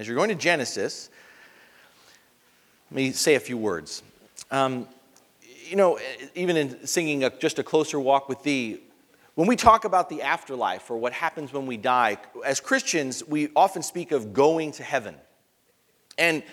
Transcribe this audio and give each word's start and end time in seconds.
As 0.00 0.08
you're 0.08 0.16
going 0.16 0.30
to 0.30 0.34
Genesis, 0.34 1.10
let 2.90 2.96
me 2.96 3.12
say 3.12 3.34
a 3.34 3.40
few 3.40 3.58
words. 3.58 4.02
Um, 4.50 4.88
you 5.68 5.76
know, 5.76 5.98
even 6.34 6.56
in 6.56 6.86
singing 6.86 7.22
a, 7.22 7.28
just 7.28 7.58
a 7.58 7.62
closer 7.62 8.00
walk 8.00 8.26
with 8.26 8.42
thee, 8.42 8.80
when 9.34 9.46
we 9.46 9.56
talk 9.56 9.84
about 9.84 10.08
the 10.08 10.22
afterlife 10.22 10.90
or 10.90 10.96
what 10.96 11.12
happens 11.12 11.52
when 11.52 11.66
we 11.66 11.76
die, 11.76 12.16
as 12.46 12.60
Christians, 12.60 13.22
we 13.28 13.50
often 13.54 13.82
speak 13.82 14.10
of 14.10 14.32
going 14.32 14.72
to 14.72 14.82
heaven. 14.82 15.16
And 16.16 16.44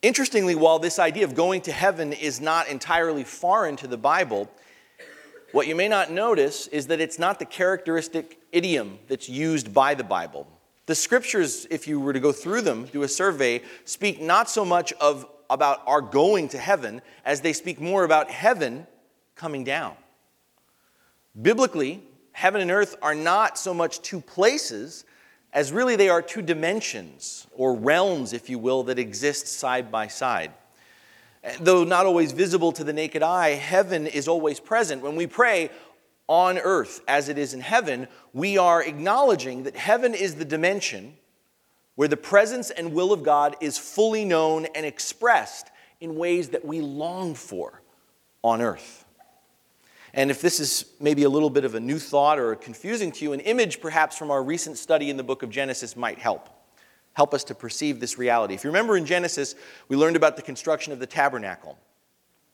interestingly, 0.00 0.54
while 0.54 0.78
this 0.78 1.00
idea 1.00 1.24
of 1.24 1.34
going 1.34 1.62
to 1.62 1.72
heaven 1.72 2.12
is 2.12 2.40
not 2.40 2.68
entirely 2.68 3.24
foreign 3.24 3.74
to 3.78 3.88
the 3.88 3.98
Bible, 3.98 4.48
what 5.50 5.66
you 5.66 5.74
may 5.74 5.88
not 5.88 6.12
notice 6.12 6.68
is 6.68 6.86
that 6.86 7.00
it's 7.00 7.18
not 7.18 7.40
the 7.40 7.44
characteristic 7.44 8.38
idiom 8.52 9.00
that's 9.08 9.28
used 9.28 9.74
by 9.74 9.94
the 9.94 10.04
Bible. 10.04 10.46
The 10.88 10.94
scriptures, 10.94 11.66
if 11.70 11.86
you 11.86 12.00
were 12.00 12.14
to 12.14 12.18
go 12.18 12.32
through 12.32 12.62
them, 12.62 12.86
do 12.86 13.02
a 13.02 13.08
survey, 13.08 13.60
speak 13.84 14.22
not 14.22 14.48
so 14.48 14.64
much 14.64 14.94
of 14.94 15.26
about 15.50 15.82
our 15.86 16.00
going 16.00 16.48
to 16.48 16.58
heaven 16.58 17.02
as 17.26 17.42
they 17.42 17.52
speak 17.52 17.78
more 17.78 18.04
about 18.04 18.30
heaven 18.30 18.86
coming 19.34 19.64
down. 19.64 19.94
Biblically, 21.42 22.02
heaven 22.32 22.62
and 22.62 22.70
earth 22.70 22.96
are 23.02 23.14
not 23.14 23.58
so 23.58 23.74
much 23.74 24.00
two 24.00 24.22
places 24.22 25.04
as 25.52 25.72
really 25.72 25.94
they 25.94 26.08
are 26.08 26.22
two 26.22 26.40
dimensions 26.40 27.46
or 27.54 27.74
realms, 27.74 28.32
if 28.32 28.48
you 28.48 28.58
will, 28.58 28.82
that 28.84 28.98
exist 28.98 29.46
side 29.46 29.92
by 29.92 30.06
side. 30.08 30.52
Though 31.60 31.84
not 31.84 32.06
always 32.06 32.32
visible 32.32 32.72
to 32.72 32.82
the 32.82 32.94
naked 32.94 33.22
eye, 33.22 33.50
heaven 33.50 34.06
is 34.06 34.26
always 34.26 34.58
present. 34.58 35.02
When 35.02 35.16
we 35.16 35.26
pray 35.26 35.68
on 36.28 36.58
earth 36.58 37.00
as 37.08 37.28
it 37.28 37.38
is 37.38 37.54
in 37.54 37.60
heaven, 37.60 38.06
we 38.32 38.58
are 38.58 38.82
acknowledging 38.82 39.64
that 39.64 39.76
heaven 39.76 40.14
is 40.14 40.36
the 40.36 40.44
dimension 40.44 41.16
where 41.94 42.06
the 42.06 42.16
presence 42.16 42.70
and 42.70 42.92
will 42.92 43.12
of 43.12 43.24
God 43.24 43.56
is 43.60 43.76
fully 43.76 44.24
known 44.24 44.66
and 44.74 44.86
expressed 44.86 45.68
in 46.00 46.14
ways 46.14 46.50
that 46.50 46.64
we 46.64 46.80
long 46.80 47.34
for 47.34 47.82
on 48.44 48.62
earth. 48.62 49.04
And 50.14 50.30
if 50.30 50.40
this 50.40 50.60
is 50.60 50.84
maybe 51.00 51.24
a 51.24 51.28
little 51.28 51.50
bit 51.50 51.64
of 51.64 51.74
a 51.74 51.80
new 51.80 51.98
thought 51.98 52.38
or 52.38 52.54
confusing 52.54 53.10
to 53.12 53.24
you, 53.24 53.32
an 53.32 53.40
image 53.40 53.80
perhaps 53.80 54.16
from 54.16 54.30
our 54.30 54.42
recent 54.42 54.78
study 54.78 55.10
in 55.10 55.16
the 55.16 55.22
book 55.22 55.42
of 55.42 55.50
Genesis 55.50 55.96
might 55.96 56.18
help. 56.18 56.48
Help 57.14 57.34
us 57.34 57.42
to 57.44 57.54
perceive 57.54 57.98
this 57.98 58.16
reality. 58.16 58.54
If 58.54 58.62
you 58.62 58.70
remember 58.70 58.96
in 58.96 59.04
Genesis, 59.04 59.56
we 59.88 59.96
learned 59.96 60.16
about 60.16 60.36
the 60.36 60.42
construction 60.42 60.92
of 60.92 61.00
the 61.00 61.06
tabernacle. 61.06 61.76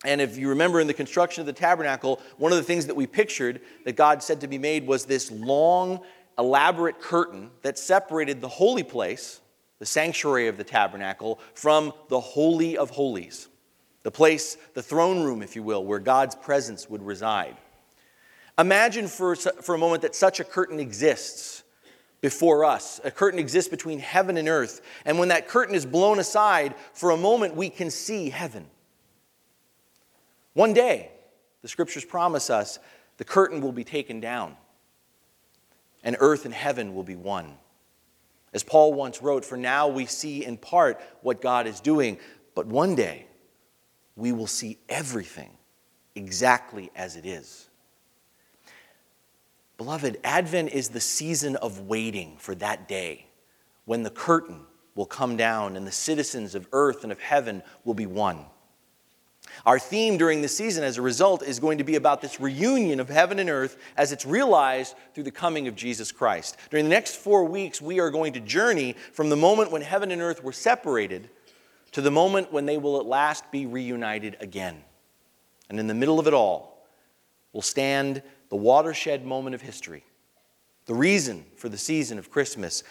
And 0.05 0.21
if 0.21 0.37
you 0.37 0.51
remember 0.51 0.81
in 0.81 0.87
the 0.87 0.95
construction 0.95 1.41
of 1.41 1.47
the 1.47 1.53
tabernacle, 1.53 2.21
one 2.37 2.53
of 2.53 2.59
the 2.59 2.65
things 2.65 2.87
that 2.87 2.95
we 2.95 3.07
pictured 3.07 3.61
that 3.85 3.97
God 3.97 4.23
said 4.23 4.41
to 4.43 4.49
be 4.49 4.59
made 4.59 4.87
was 4.87 5.07
this 5.07 5.31
long, 5.31 6.01
elaborate 6.39 7.01
curtain 7.01 7.51
that 7.63 7.79
separated 7.79 8.41
the 8.41 8.49
holy 8.49 8.83
place, 8.83 9.41
the 9.79 9.87
sanctuary 9.87 10.49
of 10.49 10.57
the 10.57 10.65
tabernacle, 10.65 11.41
from 11.55 11.93
the 12.09 12.21
Holy 12.21 12.77
of 12.77 12.91
Holies 12.91 13.49
the 14.05 14.11
place, 14.11 14.57
the 14.75 14.83
throne 14.83 15.25
room, 15.25 15.43
if 15.43 15.57
you 15.57 15.63
will, 15.63 15.85
where 15.85 15.99
God's 15.99 16.37
presence 16.37 16.89
would 16.89 17.03
reside. 17.03 17.57
Imagine 18.59 19.09
for, 19.09 19.35
for 19.35 19.75
a 19.75 19.79
moment 19.79 20.03
that 20.03 20.15
such 20.15 20.39
a 20.39 20.45
curtain 20.45 20.79
exists 20.79 21.65
before 22.21 22.65
us. 22.65 23.01
A 23.03 23.11
curtain 23.11 23.41
exists 23.41 23.69
between 23.69 23.99
heaven 23.99 24.37
and 24.37 24.49
earth. 24.49 24.83
And 25.05 25.19
when 25.19 25.29
that 25.29 25.49
curtain 25.49 25.75
is 25.75 25.85
blown 25.85 26.19
aside, 26.19 26.75
for 26.93 27.11
a 27.11 27.17
moment 27.17 27.57
we 27.57 27.71
can 27.71 27.91
see 27.91 28.31
heaven. 28.31 28.67
One 30.55 30.73
day, 30.73 31.11
the 31.63 31.69
scriptures 31.69 32.05
promise 32.05 32.49
us, 32.49 32.79
the 33.19 33.25
curtain 33.25 33.61
will 33.61 33.73
be 33.73 33.85
taken 33.85 34.21
down, 34.21 34.57
and 36.03 36.17
earth 36.19 36.45
and 36.45 36.55
heaven 36.55 36.95
will 36.95 37.03
be 37.03 37.17
one. 37.17 37.55
As 38.53 38.63
Paul 38.63 38.95
once 38.95 39.21
wrote, 39.21 39.45
For 39.45 39.57
now 39.57 39.89
we 39.89 40.07
see 40.07 40.45
in 40.45 40.57
part 40.57 41.01
what 41.23 41.41
God 41.41 41.67
is 41.67 41.81
doing, 41.81 42.19
but 42.55 42.67
one 42.67 42.95
day, 42.95 43.27
we 44.17 44.33
will 44.33 44.47
see 44.47 44.79
everything 44.89 45.51
exactly 46.15 46.91
as 46.95 47.17
it 47.17 47.27
is. 47.27 47.69
Beloved, 49.77 50.19
Advent 50.23 50.71
is 50.71 50.91
the 50.91 51.01
season 51.01 51.57
of 51.57 51.81
waiting 51.81 52.37
for 52.39 52.55
that 52.55 52.87
day 52.87 53.27
when 53.87 54.05
the 54.05 54.11
curtain 54.11 54.61
will 54.95 55.07
come 55.07 55.37
down 55.37 55.77
and 55.77 55.85
the 55.85 55.93
citizens 55.93 56.55
of 56.55 56.69
earth 56.73 57.03
and 57.03 57.11
of 57.11 57.21
heaven 57.21 57.63
will 57.85 57.95
be 57.95 58.07
one. 58.07 58.47
Our 59.67 59.79
theme 59.79 60.19
during 60.19 60.43
the 60.43 60.49
season, 60.49 60.85
as 60.85 60.99
a 60.99 61.03
result, 61.03 61.43
is 61.43 61.59
going 61.59 61.79
to 61.79 61.85
be 61.85 61.97
about 61.97 62.21
this 62.21 62.41
reunion 62.41 63.01
of 63.01 63.09
heaven 63.09 63.39
and 63.39 63.49
earth 63.49 63.77
as 63.97 64.13
it's 64.13 64.27
realized 64.27 64.95
through 65.15 65.25
the 65.25 65.31
coming 65.31 65.69
of 65.69 65.77
Jesus 65.77 66.13
Christ. 66.13 66.57
During 66.71 66.85
the 66.85 66.91
next 66.91 67.17
four 67.17 67.45
weeks, 67.45 67.81
we 67.81 68.01
are 68.01 68.11
going 68.11 68.35
to 68.35 68.41
journey 68.41 68.95
from 69.13 69.31
the 69.31 69.37
moment 69.37 69.71
when 69.71 69.83
heaven 69.83 70.11
and 70.11 70.21
earth 70.21 70.43
were 70.43 70.53
separated 70.53 71.31
to 71.93 72.03
the 72.03 72.11
moment 72.11 72.53
when 72.53 72.67
they 72.67 72.77
will 72.77 72.99
at 72.99 73.07
last 73.07 73.51
be 73.51 73.67
reunited 73.67 74.37
again. 74.41 74.83
And 75.69 75.79
in 75.79 75.87
the 75.87 75.95
middle 75.95 76.19
of 76.19 76.27
it 76.27 76.35
all 76.35 76.87
will 77.53 77.63
stand 77.63 78.23
the 78.49 78.57
watershed 78.57 79.25
moment 79.25 79.55
of 79.55 79.63
history, 79.63 80.05
the 80.87 80.95
reason 80.95 81.45
for 81.57 81.69
the 81.69 81.79
season 81.79 82.19
of 82.19 82.31
Christmas, 82.31 82.83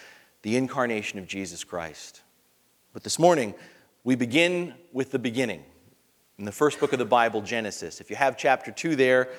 the 0.41 0.55
incarnation 0.55 1.19
of 1.19 1.27
Jesus 1.27 1.63
Christ. 1.63 2.21
But 2.93 3.03
this 3.03 3.19
morning, 3.19 3.53
we 4.03 4.15
begin 4.15 4.73
with 4.91 5.11
the 5.11 5.19
beginning 5.19 5.63
in 6.39 6.45
the 6.45 6.51
first 6.51 6.79
book 6.79 6.93
of 6.93 6.99
the 6.99 7.05
Bible, 7.05 7.41
Genesis. 7.41 8.01
If 8.01 8.09
you 8.09 8.15
have 8.15 8.37
chapter 8.37 8.71
2 8.71 8.95
there, 8.95 9.29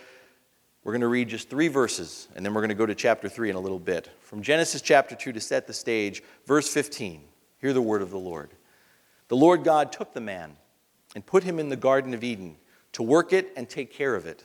we're 0.85 0.93
going 0.93 1.01
to 1.01 1.09
read 1.09 1.29
just 1.29 1.51
three 1.51 1.69
verses, 1.69 2.29
and 2.37 2.45
then 2.45 2.55
we're 2.55 2.61
going 2.61 2.69
to 2.69 2.75
go 2.75 2.87
to 2.87 2.95
chapter 2.95 3.29
3 3.29 3.51
in 3.51 3.57
a 3.57 3.61
little 3.61 3.79
bit. 3.79 4.11
From 4.21 4.43
Genesis 4.43 4.83
chapter 4.83 5.15
2 5.15 5.33
to 5.33 5.41
set 5.41 5.67
the 5.67 5.73
stage, 5.73 6.23
verse 6.47 6.73
15. 6.73 7.23
Hear 7.59 7.73
the 7.73 7.83
word 7.83 8.03
of 8.03 8.11
the 8.11 8.19
Lord. 8.19 8.51
The 9.29 9.37
Lord 9.37 9.65
God 9.65 9.91
took 9.91 10.13
the 10.13 10.21
man 10.21 10.57
and 11.15 11.25
put 11.25 11.43
him 11.43 11.59
in 11.59 11.69
the 11.69 11.77
Garden 11.77 12.15
of 12.15 12.23
Eden 12.23 12.57
to 12.93 13.03
work 13.03 13.33
it 13.33 13.53
and 13.57 13.69
take 13.69 13.93
care 13.93 14.15
of 14.15 14.27
it. 14.27 14.45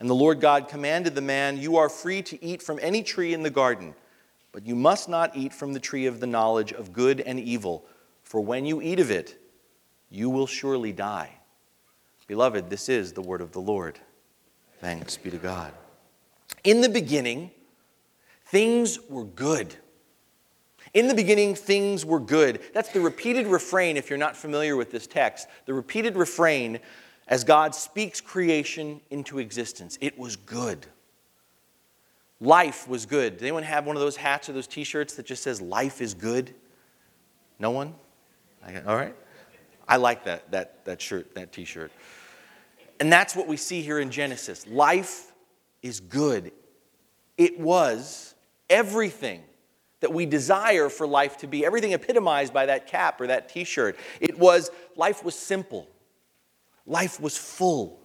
And 0.00 0.10
the 0.10 0.14
Lord 0.14 0.40
God 0.40 0.68
commanded 0.68 1.14
the 1.14 1.22
man, 1.22 1.56
You 1.56 1.76
are 1.76 1.88
free 1.88 2.22
to 2.22 2.44
eat 2.44 2.62
from 2.62 2.78
any 2.82 3.02
tree 3.02 3.32
in 3.32 3.42
the 3.42 3.50
garden, 3.50 3.94
but 4.52 4.66
you 4.66 4.74
must 4.74 5.08
not 5.08 5.36
eat 5.36 5.54
from 5.54 5.72
the 5.72 5.80
tree 5.80 6.06
of 6.06 6.20
the 6.20 6.26
knowledge 6.26 6.72
of 6.72 6.92
good 6.92 7.20
and 7.20 7.40
evil, 7.40 7.86
for 8.22 8.40
when 8.40 8.66
you 8.66 8.82
eat 8.82 9.00
of 9.00 9.10
it, 9.10 9.40
you 10.10 10.28
will 10.28 10.46
surely 10.46 10.92
die. 10.92 11.37
Beloved, 12.28 12.70
this 12.70 12.88
is 12.88 13.14
the 13.14 13.22
word 13.22 13.40
of 13.40 13.52
the 13.52 13.60
Lord. 13.60 13.98
Thanks 14.80 15.16
be 15.16 15.30
to 15.30 15.38
God. 15.38 15.72
In 16.62 16.82
the 16.82 16.88
beginning, 16.88 17.50
things 18.46 18.98
were 19.08 19.24
good. 19.24 19.74
In 20.94 21.08
the 21.08 21.14
beginning, 21.14 21.54
things 21.54 22.04
were 22.04 22.20
good. 22.20 22.60
That's 22.74 22.90
the 22.90 23.00
repeated 23.00 23.46
refrain, 23.46 23.96
if 23.96 24.08
you're 24.10 24.18
not 24.18 24.36
familiar 24.36 24.76
with 24.76 24.90
this 24.90 25.06
text. 25.06 25.48
The 25.66 25.74
repeated 25.74 26.16
refrain 26.16 26.80
as 27.26 27.44
God 27.44 27.74
speaks 27.74 28.20
creation 28.20 29.00
into 29.10 29.38
existence. 29.38 29.98
It 30.00 30.18
was 30.18 30.36
good. 30.36 30.86
Life 32.40 32.86
was 32.86 33.06
good. 33.06 33.34
Does 33.34 33.42
anyone 33.42 33.64
have 33.64 33.86
one 33.86 33.96
of 33.96 34.00
those 34.00 34.16
hats 34.16 34.48
or 34.48 34.52
those 34.52 34.66
t 34.66 34.84
shirts 34.84 35.14
that 35.16 35.26
just 35.26 35.42
says, 35.42 35.60
Life 35.60 36.00
is 36.00 36.14
good? 36.14 36.54
No 37.58 37.70
one? 37.70 37.94
All 38.86 38.96
right. 38.96 39.14
I 39.88 39.96
like 39.96 40.24
that, 40.24 40.50
that, 40.52 40.84
that 40.84 41.00
shirt, 41.00 41.34
that 41.34 41.52
t 41.52 41.64
shirt. 41.64 41.90
And 43.00 43.12
that's 43.12 43.36
what 43.36 43.46
we 43.46 43.56
see 43.56 43.82
here 43.82 43.98
in 43.98 44.10
Genesis. 44.10 44.66
Life 44.66 45.32
is 45.82 46.00
good. 46.00 46.52
It 47.36 47.58
was 47.60 48.34
everything 48.68 49.42
that 50.00 50.12
we 50.12 50.26
desire 50.26 50.88
for 50.88 51.06
life 51.06 51.38
to 51.38 51.46
be. 51.46 51.64
Everything 51.64 51.92
epitomized 51.92 52.52
by 52.52 52.66
that 52.66 52.86
cap 52.86 53.20
or 53.20 53.28
that 53.28 53.48
t 53.48 53.64
shirt. 53.64 53.96
It 54.20 54.38
was, 54.38 54.70
life 54.96 55.24
was 55.24 55.34
simple, 55.34 55.88
life 56.86 57.20
was 57.20 57.36
full, 57.36 58.00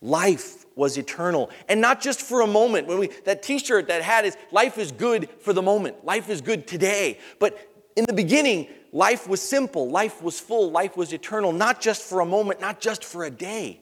life 0.00 0.64
was 0.76 0.96
eternal. 0.96 1.50
And 1.68 1.80
not 1.80 2.00
just 2.00 2.20
for 2.20 2.40
a 2.40 2.46
moment. 2.46 2.86
When 2.86 2.98
we, 2.98 3.08
that 3.24 3.42
t 3.42 3.58
shirt 3.58 3.88
that 3.88 4.02
had 4.02 4.24
is, 4.24 4.36
life 4.50 4.78
is 4.78 4.92
good 4.92 5.28
for 5.40 5.52
the 5.52 5.62
moment, 5.62 6.04
life 6.04 6.28
is 6.28 6.40
good 6.40 6.66
today. 6.66 7.18
But 7.38 7.58
in 7.96 8.04
the 8.04 8.12
beginning, 8.12 8.68
life 8.92 9.28
was 9.28 9.42
simple, 9.42 9.90
life 9.90 10.22
was 10.22 10.38
full, 10.38 10.70
life 10.70 10.96
was 10.96 11.12
eternal, 11.12 11.52
not 11.52 11.80
just 11.80 12.02
for 12.02 12.20
a 12.20 12.26
moment, 12.26 12.60
not 12.60 12.80
just 12.80 13.04
for 13.04 13.24
a 13.24 13.30
day, 13.30 13.80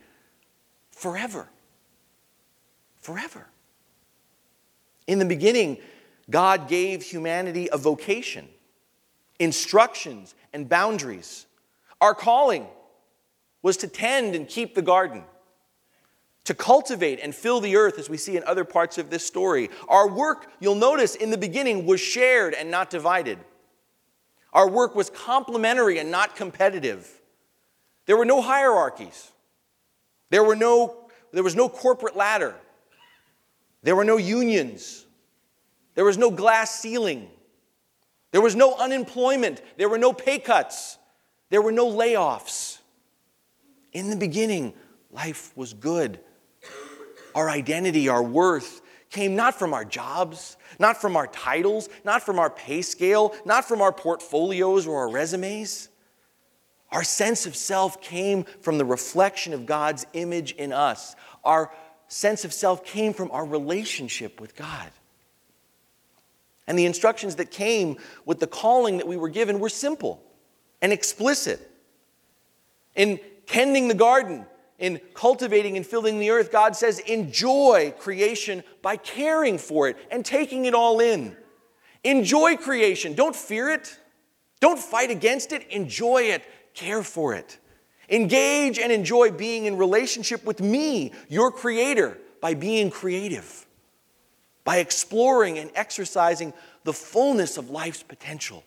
forever. 0.97 1.47
Forever. 3.01 3.47
In 5.07 5.21
the 5.21 5.25
beginning, 5.25 5.79
God 6.29 6.69
gave 6.69 7.03
humanity 7.03 7.69
a 7.71 7.79
vocation, 7.79 8.49
instructions, 9.39 10.35
and 10.53 10.69
boundaries. 10.69 11.47
Our 12.01 12.15
calling 12.15 12.67
was 13.63 13.77
to 13.79 13.89
tend 13.89 14.35
and 14.35 14.49
keep 14.49 14.75
the 14.75 14.83
garden, 14.83 15.23
to 16.45 16.55
cultivate 16.55 17.21
and 17.23 17.35
fill 17.35 17.61
the 17.61 17.77
earth, 17.77 17.99
as 17.99 18.09
we 18.09 18.17
see 18.17 18.37
in 18.37 18.43
other 18.45 18.65
parts 18.65 18.99
of 18.99 19.11
this 19.11 19.25
story. 19.25 19.71
Our 19.89 20.09
work, 20.09 20.51
you'll 20.59 20.75
notice 20.75 21.15
in 21.15 21.31
the 21.31 21.39
beginning, 21.39 21.87
was 21.87 22.01
shared 22.01 22.55
and 22.55 22.71
not 22.71 22.91
divided. 22.91 23.39
Our 24.53 24.69
work 24.69 24.95
was 24.95 25.11
complementary 25.11 25.99
and 25.99 26.11
not 26.11 26.35
competitive. 26.35 27.21
There 28.07 28.17
were 28.17 28.25
no 28.25 28.41
hierarchies. 28.41 29.31
There, 30.31 30.43
were 30.43 30.56
no, 30.56 31.08
there 31.32 31.43
was 31.43 31.55
no 31.55 31.69
corporate 31.69 32.17
ladder. 32.17 32.55
There 33.82 33.94
were 33.94 34.05
no 34.05 34.17
unions. 34.17 35.06
There 35.94 36.05
was 36.05 36.19
no 36.19 36.31
glass 36.31 36.78
ceiling. 36.81 37.28
There 38.32 38.40
was 38.40 38.56
no 38.56 38.75
unemployment. 38.75 39.62
There 39.76 39.88
were 39.88 39.99
no 39.99 40.12
pay 40.12 40.38
cuts. 40.38 40.99
There 41.50 41.62
were 41.62 41.73
no 41.73 41.87
layoffs. 41.87 42.78
In 43.93 44.11
the 44.11 44.17
beginning, 44.17 44.75
life 45.11 45.56
was 45.56 45.73
good. 45.73 46.20
Our 47.34 47.49
identity, 47.49 48.08
our 48.08 48.23
worth 48.23 48.82
came 49.11 49.37
not 49.37 49.55
from 49.55 49.73
our 49.73 49.84
jobs, 49.84 50.56
not 50.78 51.00
from 51.00 51.17
our 51.17 51.26
titles, 51.26 51.88
not 52.05 52.23
from 52.23 52.38
our 52.38 52.50
pay 52.50 52.82
scale, 52.82 53.34
not 53.44 53.67
from 53.67 53.81
our 53.81 53.93
portfolios 53.93 54.87
or 54.87 54.99
our 55.00 55.11
resumes. 55.11 55.88
Our 56.93 57.05
sense 57.05 57.47
of 57.47 57.56
self 57.56 58.00
came 58.00 58.44
from 58.61 58.79
the 58.79 58.85
reflection 58.85 59.53
of 59.53 59.67
God's 59.67 60.06
image 60.12 60.53
in 60.53 60.73
us. 60.73 61.17
Our 61.44 61.71
sense 62.09 62.44
of 62.44 62.53
self 62.53 62.85
came 62.85 63.12
from 63.12 63.31
our 63.33 63.44
relationship 63.44 64.41
with 64.41 64.55
God. 64.55 64.91
And 66.67 66.79
the 66.79 66.87
instructions 66.87 67.37
that 67.37 67.50
came 67.50 67.97
with 68.25 68.41
the 68.41 68.47
calling 68.47 68.99
that 68.99 69.06
we 69.06 69.17
were 69.17 69.29
given 69.29 69.61
were 69.61 69.69
simple 69.69 70.23
and 70.83 70.93
explicit. 70.93 71.71
In 72.94 73.21
tending 73.47 73.88
the 73.88 73.94
garden, 73.94 74.47
in 74.79 75.00
cultivating 75.15 75.77
and 75.77 75.87
filling 75.87 76.19
the 76.19 76.31
earth, 76.31 76.50
God 76.50 76.77
says, 76.77 76.99
enjoy 77.00 77.94
creation 77.99 78.62
by 78.83 78.97
caring 78.97 79.59
for 79.59 79.88
it 79.88 79.97
and 80.11 80.25
taking 80.25 80.65
it 80.65 80.75
all 80.75 81.00
in. 81.00 81.37
Enjoy 82.05 82.56
creation. 82.56 83.15
Don't 83.15 83.35
fear 83.35 83.71
it. 83.71 83.99
Don't 84.61 84.79
fight 84.79 85.11
against 85.11 85.53
it. 85.53 85.67
Enjoy 85.69 86.23
it. 86.23 86.43
Care 86.76 87.02
for 87.02 87.34
it. 87.34 87.58
Engage 88.08 88.78
and 88.78 88.93
enjoy 88.93 89.32
being 89.32 89.64
in 89.64 89.76
relationship 89.76 90.44
with 90.44 90.61
me, 90.61 91.11
your 91.28 91.50
creator, 91.50 92.19
by 92.40 92.55
being 92.55 92.90
creative, 92.90 93.67
by 94.62 94.76
exploring 94.76 95.58
and 95.58 95.70
exercising 95.75 96.52
the 96.84 96.93
fullness 96.93 97.56
of 97.56 97.70
life's 97.70 98.02
potential. 98.02 98.62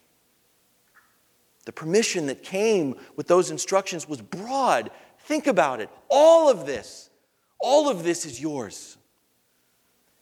The 1.66 1.72
permission 1.72 2.26
that 2.26 2.44
came 2.44 2.96
with 3.16 3.28
those 3.28 3.52
instructions 3.52 4.10
was 4.10 4.22
broad. 4.22 4.90
Think 5.20 5.46
about 5.46 5.80
it. 5.80 5.90
All 6.10 6.50
of 6.50 6.66
this, 6.66 7.12
all 7.60 7.90
of 7.90 8.04
this 8.04 8.26
is 8.26 8.42
yours. 8.42 8.98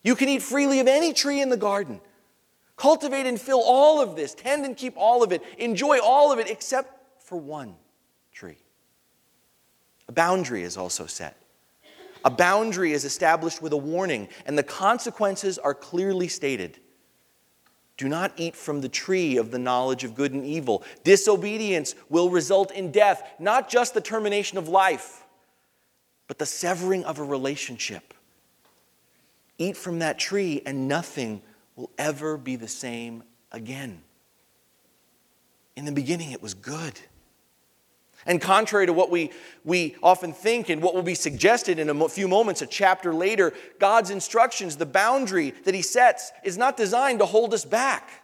You 0.04 0.16
can 0.16 0.28
eat 0.28 0.42
freely 0.42 0.82
of 0.82 0.88
any 0.88 1.14
tree 1.14 1.42
in 1.42 1.50
the 1.50 1.58
garden. 1.58 2.02
Cultivate 2.76 3.26
and 3.26 3.40
fill 3.40 3.62
all 3.66 4.02
of 4.02 4.16
this. 4.18 4.36
Tend 4.36 4.66
and 4.66 4.76
keep 4.76 4.94
all 4.98 5.24
of 5.24 5.32
it. 5.32 5.42
Enjoy 5.58 6.00
all 6.00 6.34
of 6.34 6.38
it 6.38 6.50
except 6.50 6.97
for 7.28 7.36
one 7.38 7.76
tree. 8.32 8.56
A 10.08 10.14
boundary 10.14 10.64
is 10.64 10.78
also 10.78 11.06
set. 11.06 11.36
A 12.24 12.30
boundary 12.30 12.94
is 12.94 13.04
established 13.04 13.62
with 13.62 13.74
a 13.74 13.78
warning, 13.78 14.30
and 14.46 14.58
the 14.58 14.64
consequences 14.64 15.58
are 15.58 15.74
clearly 15.74 16.30
stated. 16.30 16.80
Do 17.98 18.08
not 18.08 18.32
eat 18.38 18.56
from 18.56 18.80
the 18.80 18.88
tree 18.88 19.36
of 19.36 19.52
the 19.52 19.60
knowledge 19.60 20.06
of 20.06 20.16
good 20.16 20.32
and 20.32 20.46
evil. 20.46 20.86
Disobedience 21.04 21.96
will 22.08 22.30
result 22.30 22.72
in 22.72 22.94
death, 22.94 23.22
not 23.40 23.68
just 23.68 23.94
the 23.94 24.00
termination 24.00 24.58
of 24.58 24.70
life, 24.70 25.26
but 26.28 26.40
the 26.40 26.46
severing 26.46 27.04
of 27.04 27.20
a 27.20 27.24
relationship. 27.24 28.14
Eat 29.58 29.76
from 29.76 30.00
that 30.00 30.18
tree, 30.18 30.62
and 30.66 30.88
nothing 30.88 31.42
will 31.76 31.92
ever 31.98 32.38
be 32.38 32.56
the 32.56 32.70
same 32.70 33.24
again. 33.52 34.02
In 35.76 35.84
the 35.84 35.92
beginning, 35.92 36.32
it 36.32 36.42
was 36.42 36.54
good. 36.54 36.98
And 38.28 38.42
contrary 38.42 38.86
to 38.86 38.94
what 38.94 39.10
we, 39.10 39.32
we 39.64 39.96
often 40.04 40.34
think 40.34 40.68
and 40.68 40.82
what 40.82 40.94
will 40.94 41.02
be 41.02 41.16
suggested 41.16 41.80
in 41.80 41.90
a 41.90 42.10
few 42.10 42.28
moments, 42.28 42.62
a 42.62 42.68
chapter 42.68 43.14
later, 43.14 43.54
God's 43.80 44.10
instructions, 44.10 44.76
the 44.76 44.86
boundary 44.86 45.52
that 45.64 45.74
He 45.74 45.82
sets, 45.82 46.34
is 46.44 46.58
not 46.58 46.76
designed 46.76 47.20
to 47.20 47.26
hold 47.26 47.54
us 47.54 47.64
back. 47.64 48.24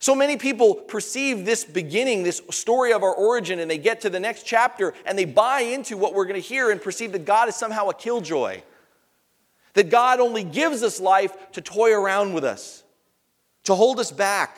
So 0.00 0.14
many 0.14 0.36
people 0.36 0.74
perceive 0.74 1.44
this 1.44 1.64
beginning, 1.64 2.22
this 2.22 2.40
story 2.50 2.92
of 2.92 3.02
our 3.02 3.14
origin, 3.14 3.58
and 3.58 3.70
they 3.70 3.78
get 3.78 4.00
to 4.02 4.10
the 4.10 4.20
next 4.20 4.44
chapter 4.44 4.94
and 5.04 5.18
they 5.18 5.24
buy 5.26 5.60
into 5.60 5.98
what 5.98 6.14
we're 6.14 6.24
going 6.24 6.40
to 6.40 6.48
hear 6.48 6.70
and 6.70 6.80
perceive 6.80 7.12
that 7.12 7.26
God 7.26 7.48
is 7.48 7.56
somehow 7.56 7.88
a 7.88 7.94
killjoy. 7.94 8.62
That 9.74 9.90
God 9.90 10.20
only 10.20 10.44
gives 10.44 10.82
us 10.82 11.00
life 11.00 11.50
to 11.52 11.60
toy 11.60 11.92
around 11.92 12.32
with 12.32 12.44
us, 12.44 12.82
to 13.64 13.74
hold 13.74 14.00
us 14.00 14.10
back 14.10 14.56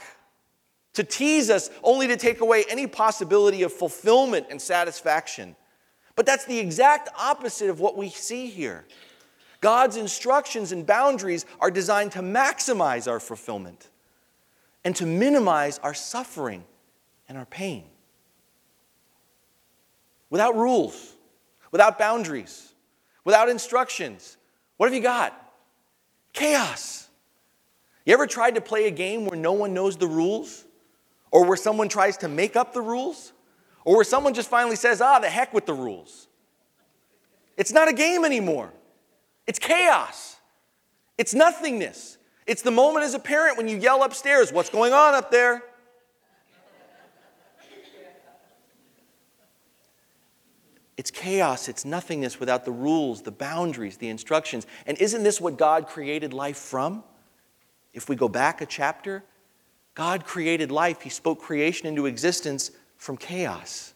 to 0.95 1.05
tease 1.05 1.51
us 1.51 1.71
only 1.83 2.09
to 2.09 2.17
take 2.17 2.41
away 2.41 2.65
any 2.69 2.87
possibility 2.87 3.63
of 3.63 3.73
fulfillment 3.73 4.47
and 4.51 4.61
satisfaction. 4.61 5.55
But 6.17 6.27
that's 6.27 6.45
the 6.45 6.59
exact 6.59 7.09
opposite 7.19 7.71
of 7.71 7.81
what 7.81 7.97
we 7.97 8.11
see 8.11 8.49
here. 8.49 8.85
God's 9.61 9.97
instructions 9.97 10.73
and 10.73 10.87
boundaries 10.87 11.47
are 11.61 11.71
designed 11.71 12.13
to 12.13 12.21
maximize 12.21 13.11
our 13.11 13.21
fulfillment 13.21 13.89
and 14.85 14.97
to 14.97 15.07
minimize 15.07 15.79
our 15.81 15.95
suffering 15.95 16.65
and 17.29 17.37
our 17.37 17.47
pain. 17.47 17.85
Without 20.31 20.57
rules, 20.57 21.15
without 21.71 21.99
boundaries, 21.99 22.73
without 23.25 23.49
instructions, 23.49 24.37
what 24.77 24.87
have 24.87 24.95
you 24.95 25.03
got? 25.03 25.53
Chaos. 26.33 27.09
You 28.07 28.15
ever 28.15 28.27
tried 28.27 28.55
to 28.55 28.61
play 28.61 28.87
a 28.87 28.91
game 28.91 29.27
where 29.27 29.39
no 29.39 29.53
one 29.53 29.75
knows 29.75 29.97
the 29.97 30.07
rules? 30.07 30.65
Or 31.31 31.45
where 31.45 31.57
someone 31.57 31.89
tries 31.89 32.17
to 32.19 32.29
make 32.29 32.57
up 32.57 32.73
the 32.73 32.81
rules? 32.81 33.33
Or 33.85 33.97
where 33.97 34.05
someone 34.05 34.35
just 34.35 34.51
finally 34.51 34.77
says, 34.77 35.01
ah, 35.01 35.19
the 35.19 35.31
heck 35.31 35.55
with 35.55 35.67
the 35.67 35.75
rules. 35.75 36.29
It's 37.57 37.73
not 37.73 37.89
a 37.89 37.93
game 37.93 38.25
anymore. 38.25 38.73
It's 39.47 39.59
chaos. 39.59 40.37
It's 41.19 41.35
nothingness. 41.35 42.19
It's 42.47 42.63
the 42.63 42.71
moment 42.71 43.05
as 43.05 43.15
a 43.15 43.19
parent 43.19 43.57
when 43.57 43.69
you 43.69 43.77
yell 43.77 44.03
upstairs, 44.03 44.53
What's 44.53 44.71
going 44.71 44.93
on 44.93 45.15
up 45.15 45.31
there? 45.31 45.63
It's 50.97 51.11
chaos, 51.11 51.69
it's 51.69 51.87
nothingness 51.87 52.39
without 52.39 52.67
the 52.67 52.73
rules, 52.73 53.23
the 53.23 53.31
boundaries, 53.31 53.97
the 53.97 54.09
instructions. 54.09 54.67
And 54.85 54.99
isn't 54.99 55.23
this 55.23 55.41
what 55.41 55.57
God 55.57 55.87
created 55.87 56.35
life 56.35 56.59
from? 56.59 57.05
If 57.95 58.11
we 58.11 58.17
go 58.17 58.29
back 58.29 58.61
a 58.61 58.67
chapter, 58.67 59.25
God 59.95 60.25
created 60.25 60.71
life, 60.71 61.03
He 61.03 61.11
spoke 61.11 61.41
creation 61.41 61.87
into 61.87 62.07
existence 62.07 62.71
from 62.97 63.17
chaos, 63.17 63.95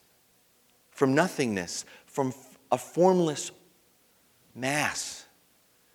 from 0.91 1.15
nothingness, 1.15 1.85
from 2.07 2.33
a 2.71 2.79
formless 2.79 3.51
mass. 4.55 5.27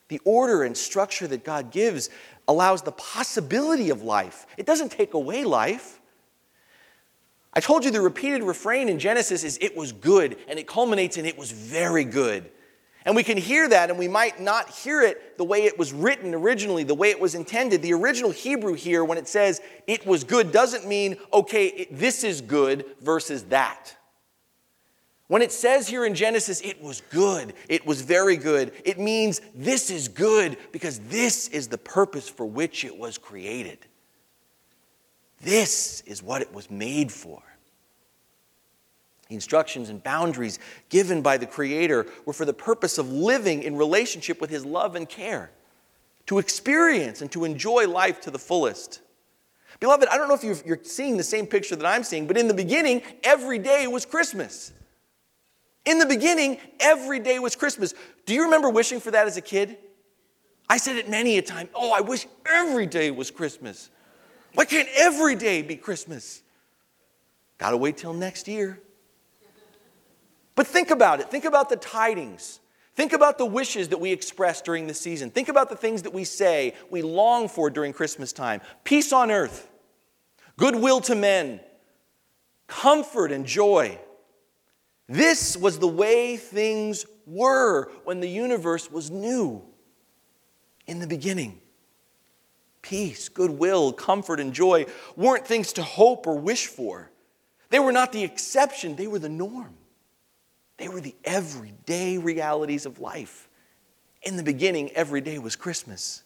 The 0.08 0.20
order 0.26 0.64
and 0.64 0.76
structure 0.76 1.28
that 1.28 1.44
God 1.44 1.72
gives 1.72 2.10
allows 2.48 2.82
the 2.82 2.92
possibility 2.92 3.90
of 3.90 4.02
life, 4.02 4.48
it 4.58 4.66
doesn't 4.66 4.92
take 4.92 5.14
away 5.14 5.44
life. 5.44 6.00
I 7.54 7.60
told 7.60 7.84
you 7.84 7.92
the 7.92 8.02
repeated 8.02 8.44
refrain 8.44 8.90
in 8.90 9.00
Genesis 9.00 9.44
is 9.44 9.58
it 9.60 9.76
was 9.76 9.92
good, 9.92 10.38
and 10.48 10.60
it 10.60 10.68
culminates 10.68 11.18
in 11.18 11.26
it 11.26 11.38
was 11.38 11.52
very 11.52 12.04
good. 12.04 12.50
And 13.10 13.16
we 13.16 13.24
can 13.24 13.40
hear 13.40 13.68
that, 13.68 13.90
and 13.90 13.98
we 13.98 14.08
might 14.08 14.40
not 14.40 14.70
hear 14.70 15.02
it 15.02 15.36
the 15.40 15.44
way 15.44 15.64
it 15.64 15.80
was 15.80 15.92
written 15.92 16.36
originally, 16.36 16.84
the 16.84 16.94
way 16.94 17.10
it 17.10 17.20
was 17.20 17.34
intended. 17.34 17.82
The 17.82 17.94
original 17.94 18.30
Hebrew 18.30 18.76
here, 18.76 19.04
when 19.04 19.18
it 19.18 19.28
says 19.28 19.62
it 19.88 20.06
was 20.06 20.24
good, 20.24 20.52
doesn't 20.52 20.86
mean, 20.88 21.18
okay, 21.34 21.66
it, 21.70 21.98
this 21.98 22.24
is 22.24 22.40
good 22.40 22.86
versus 23.02 23.46
that. 23.46 23.96
When 25.26 25.42
it 25.42 25.52
says 25.52 25.88
here 25.88 26.06
in 26.06 26.14
Genesis, 26.14 26.62
it 26.62 26.84
was 26.84 27.02
good, 27.10 27.56
it 27.68 27.84
was 27.84 28.04
very 28.04 28.38
good, 28.38 28.74
it 28.86 29.00
means 29.00 29.42
this 29.56 29.90
is 29.90 30.08
good 30.08 30.58
because 30.72 31.00
this 31.00 31.48
is 31.48 31.68
the 31.68 31.80
purpose 31.80 32.30
for 32.30 32.46
which 32.46 32.86
it 32.86 32.96
was 32.96 33.18
created. 33.18 33.80
This 35.42 36.02
is 36.02 36.22
what 36.22 36.44
it 36.44 36.54
was 36.54 36.70
made 36.70 37.12
for. 37.12 37.42
The 39.30 39.36
instructions 39.36 39.90
and 39.90 40.04
boundaries 40.04 40.58
given 40.90 41.22
by 41.22 41.38
the 41.38 41.46
Creator 41.46 42.08
were 42.26 42.34
for 42.34 42.46
the 42.46 42.54
purpose 42.54 42.98
of 42.98 43.12
living 43.12 43.62
in 43.62 43.78
relationship 43.78 44.42
with 44.42 44.50
His 44.50 44.66
love 44.66 44.96
and 44.96 45.08
care, 45.08 45.52
to 46.26 46.40
experience 46.40 47.22
and 47.22 47.32
to 47.32 47.46
enjoy 47.46 47.88
life 47.88 48.20
to 48.22 48.32
the 48.32 48.40
fullest. 48.40 49.02
Beloved, 49.80 50.08
I 50.10 50.18
don't 50.18 50.28
know 50.28 50.50
if 50.50 50.66
you're 50.66 50.80
seeing 50.84 51.16
the 51.16 51.24
same 51.24 51.46
picture 51.46 51.76
that 51.76 51.86
I'm 51.86 52.04
seeing, 52.04 52.26
but 52.26 52.38
in 52.38 52.48
the 52.48 52.56
beginning, 52.56 53.04
every 53.24 53.60
day 53.60 53.86
was 53.88 54.04
Christmas. 54.04 54.74
In 55.86 56.00
the 56.00 56.08
beginning, 56.08 56.58
every 56.80 57.20
day 57.20 57.38
was 57.38 57.56
Christmas. 57.56 57.94
Do 58.26 58.34
you 58.34 58.46
remember 58.46 58.70
wishing 58.70 59.00
for 59.00 59.12
that 59.12 59.28
as 59.28 59.38
a 59.38 59.42
kid? 59.42 59.78
I 60.68 60.78
said 60.78 60.98
it 60.98 61.08
many 61.08 61.38
a 61.38 61.42
time. 61.42 61.70
Oh, 61.76 61.92
I 61.92 62.02
wish 62.02 62.26
every 62.46 62.88
day 62.88 63.12
was 63.12 63.30
Christmas. 63.32 63.90
Why 64.56 64.66
can't 64.66 64.90
every 64.96 65.36
day 65.36 65.62
be 65.62 65.76
Christmas? 65.76 66.42
Gotta 67.60 67.78
wait 67.78 67.98
till 67.98 68.14
next 68.14 68.48
year. 68.48 68.80
But 70.60 70.68
think 70.68 70.92
about 70.92 71.22
it. 71.22 71.32
Think 71.32 71.46
about 71.46 71.70
the 71.70 71.78
tidings. 71.78 72.60
Think 72.94 73.14
about 73.14 73.38
the 73.38 73.46
wishes 73.46 73.88
that 73.88 74.02
we 74.02 74.12
express 74.12 74.62
during 74.62 74.88
the 74.88 74.94
season. 74.94 75.32
Think 75.32 75.48
about 75.48 75.70
the 75.70 75.78
things 75.78 76.02
that 76.02 76.14
we 76.14 76.26
say 76.26 76.74
we 76.90 77.02
long 77.02 77.48
for 77.48 77.70
during 77.70 77.94
Christmas 77.94 78.34
time 78.34 78.60
peace 78.84 79.14
on 79.14 79.32
earth, 79.32 79.70
goodwill 80.58 81.00
to 81.00 81.16
men, 81.16 81.62
comfort 82.68 83.32
and 83.32 83.46
joy. 83.46 83.98
This 85.08 85.56
was 85.56 85.80
the 85.80 85.88
way 85.88 86.36
things 86.36 87.06
were 87.26 87.90
when 88.04 88.20
the 88.20 88.28
universe 88.28 88.92
was 88.92 89.10
new 89.10 89.64
in 90.88 91.00
the 91.00 91.08
beginning. 91.08 91.62
peace, 92.82 93.30
goodwill, 93.30 93.94
comfort, 93.94 94.42
and 94.42 94.52
joy 94.52 94.88
weren't 95.16 95.48
things 95.48 95.72
to 95.72 95.84
hope 95.84 96.28
or 96.28 96.38
wish 96.38 96.68
for. 96.68 97.10
They 97.70 97.80
were 97.80 97.94
not 97.94 98.12
the 98.12 98.26
exception, 98.26 98.98
they 98.98 99.08
were 99.08 99.20
the 99.20 99.30
norm. 99.30 99.79
They 100.80 100.88
were 100.88 101.02
the 101.02 101.16
everyday 101.26 102.18
realities 102.18 102.86
of 102.86 103.00
life. 103.00 103.50
In 104.24 104.38
the 104.38 104.44
beginning, 104.44 104.92
every 104.92 105.22
day 105.22 105.38
was 105.38 105.56
Christmas. 105.56 106.24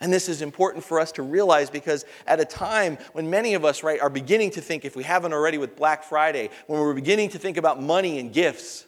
And 0.00 0.12
this 0.12 0.28
is 0.28 0.40
important 0.40 0.84
for 0.84 1.00
us 1.00 1.10
to 1.12 1.22
realize 1.22 1.68
because 1.68 2.04
at 2.26 2.38
a 2.38 2.44
time 2.44 2.96
when 3.12 3.28
many 3.28 3.54
of 3.54 3.64
us, 3.64 3.82
right, 3.82 4.00
are 4.00 4.08
beginning 4.08 4.52
to 4.52 4.60
think, 4.60 4.84
if 4.84 4.94
we 4.94 5.02
haven't 5.02 5.32
already 5.32 5.58
with 5.58 5.74
Black 5.74 6.04
Friday, 6.04 6.50
when 6.68 6.80
we're 6.80 6.94
beginning 6.94 7.30
to 7.30 7.38
think 7.38 7.56
about 7.56 7.82
money 7.82 8.20
and 8.20 8.32
gifts, 8.32 8.86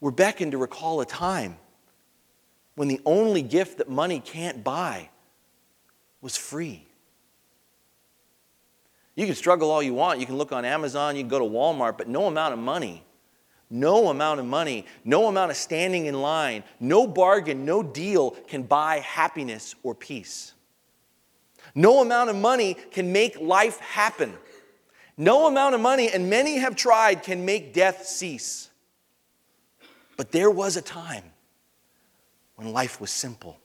we're 0.00 0.12
beckoned 0.12 0.52
to 0.52 0.58
recall 0.58 1.00
a 1.00 1.06
time 1.06 1.56
when 2.76 2.86
the 2.86 3.00
only 3.04 3.42
gift 3.42 3.78
that 3.78 3.88
money 3.88 4.20
can't 4.20 4.62
buy 4.62 5.10
was 6.20 6.36
free. 6.36 6.86
You 9.16 9.26
can 9.26 9.34
struggle 9.34 9.70
all 9.70 9.82
you 9.82 9.94
want. 9.94 10.20
You 10.20 10.26
can 10.26 10.36
look 10.36 10.52
on 10.52 10.64
Amazon, 10.64 11.16
you 11.16 11.22
can 11.22 11.28
go 11.28 11.38
to 11.38 11.44
Walmart, 11.44 11.98
but 11.98 12.08
no 12.08 12.26
amount 12.26 12.52
of 12.52 12.58
money 12.58 13.04
no 13.70 14.08
amount 14.08 14.40
of 14.40 14.46
money, 14.46 14.84
no 15.04 15.28
amount 15.28 15.52
of 15.52 15.56
standing 15.56 16.06
in 16.06 16.20
line, 16.20 16.64
no 16.80 17.06
bargain, 17.06 17.64
no 17.64 17.84
deal 17.84 18.32
can 18.48 18.64
buy 18.64 18.98
happiness 18.98 19.76
or 19.84 19.94
peace. 19.94 20.54
No 21.72 22.02
amount 22.02 22.30
of 22.30 22.36
money 22.36 22.74
can 22.74 23.12
make 23.12 23.40
life 23.40 23.78
happen. 23.78 24.36
No 25.16 25.46
amount 25.46 25.76
of 25.76 25.80
money, 25.80 26.10
and 26.10 26.28
many 26.28 26.56
have 26.58 26.74
tried, 26.74 27.22
can 27.22 27.44
make 27.44 27.72
death 27.72 28.04
cease. 28.06 28.70
But 30.16 30.32
there 30.32 30.50
was 30.50 30.76
a 30.76 30.82
time 30.82 31.24
when 32.56 32.72
life 32.72 33.00
was 33.00 33.10
simple, 33.10 33.58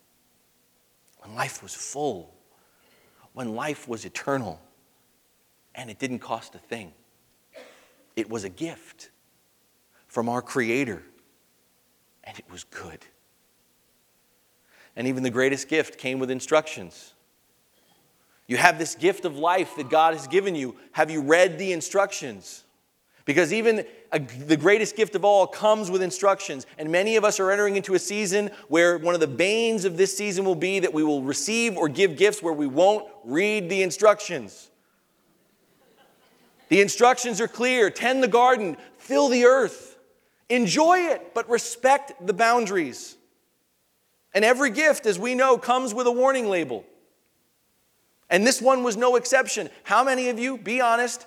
when 1.19 1.33
life 1.33 1.63
was 1.63 1.73
full, 1.73 2.33
when 3.33 3.55
life 3.55 3.87
was 3.87 4.05
eternal, 4.05 4.61
and 5.75 5.89
it 5.89 5.99
didn't 5.99 6.19
cost 6.19 6.55
a 6.55 6.59
thing. 6.59 6.93
It 8.15 8.29
was 8.29 8.43
a 8.43 8.49
gift 8.49 9.11
from 10.07 10.29
our 10.29 10.41
Creator, 10.41 11.03
and 12.23 12.39
it 12.39 12.45
was 12.49 12.63
good. 12.63 12.99
And 14.95 15.07
even 15.07 15.23
the 15.23 15.29
greatest 15.29 15.67
gift 15.67 15.97
came 15.97 16.19
with 16.19 16.31
instructions. 16.31 17.13
You 18.47 18.57
have 18.57 18.77
this 18.77 18.95
gift 18.95 19.25
of 19.25 19.37
life 19.37 19.75
that 19.75 19.89
God 19.89 20.13
has 20.13 20.27
given 20.27 20.55
you. 20.55 20.77
Have 20.93 21.11
you 21.11 21.21
read 21.21 21.57
the 21.57 21.73
instructions? 21.73 22.63
Because 23.25 23.51
even 23.51 23.85
a, 24.11 24.19
the 24.19 24.55
greatest 24.55 24.95
gift 24.95 25.15
of 25.15 25.25
all 25.25 25.47
comes 25.47 25.89
with 25.89 26.03
instructions. 26.03 26.67
And 26.77 26.91
many 26.91 27.15
of 27.15 27.25
us 27.25 27.39
are 27.39 27.49
entering 27.51 27.75
into 27.75 27.95
a 27.95 27.99
season 27.99 28.51
where 28.67 28.99
one 28.99 29.15
of 29.15 29.19
the 29.19 29.27
banes 29.27 29.83
of 29.83 29.97
this 29.97 30.15
season 30.15 30.45
will 30.45 30.55
be 30.55 30.79
that 30.79 30.93
we 30.93 31.03
will 31.03 31.23
receive 31.23 31.75
or 31.75 31.89
give 31.89 32.17
gifts 32.17 32.43
where 32.43 32.53
we 32.53 32.67
won't 32.67 33.07
read 33.23 33.67
the 33.67 33.81
instructions. 33.81 34.69
The 36.69 36.81
instructions 36.81 37.39
are 37.41 37.47
clear 37.47 37.89
tend 37.89 38.23
the 38.23 38.27
garden, 38.27 38.77
fill 38.97 39.29
the 39.29 39.45
earth. 39.45 39.97
Enjoy 40.49 40.99
it, 40.99 41.33
but 41.33 41.49
respect 41.49 42.13
the 42.25 42.33
boundaries. 42.33 43.17
And 44.33 44.45
every 44.45 44.69
gift, 44.69 45.05
as 45.05 45.17
we 45.17 45.33
know, 45.33 45.57
comes 45.57 45.93
with 45.93 46.07
a 46.07 46.11
warning 46.11 46.49
label. 46.49 46.85
And 48.29 48.45
this 48.45 48.61
one 48.61 48.83
was 48.83 48.97
no 48.97 49.15
exception. 49.15 49.69
How 49.83 50.03
many 50.03 50.29
of 50.29 50.37
you, 50.37 50.57
be 50.57 50.81
honest, 50.81 51.25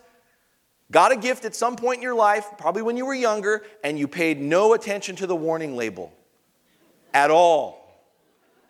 got 0.91 1.11
a 1.11 1.17
gift 1.17 1.45
at 1.45 1.55
some 1.55 1.75
point 1.75 1.97
in 1.97 2.03
your 2.03 2.15
life, 2.15 2.47
probably 2.59 2.83
when 2.83 2.97
you 2.97 3.07
were 3.07 3.15
younger, 3.15 3.65
and 3.83 3.99
you 3.99 4.07
paid 4.07 4.41
no 4.41 4.75
attention 4.75 5.17
to 5.17 5.27
the 5.27 5.35
warning 5.35 5.77
label 5.77 6.13
at 7.13 7.31
all? 7.31 7.79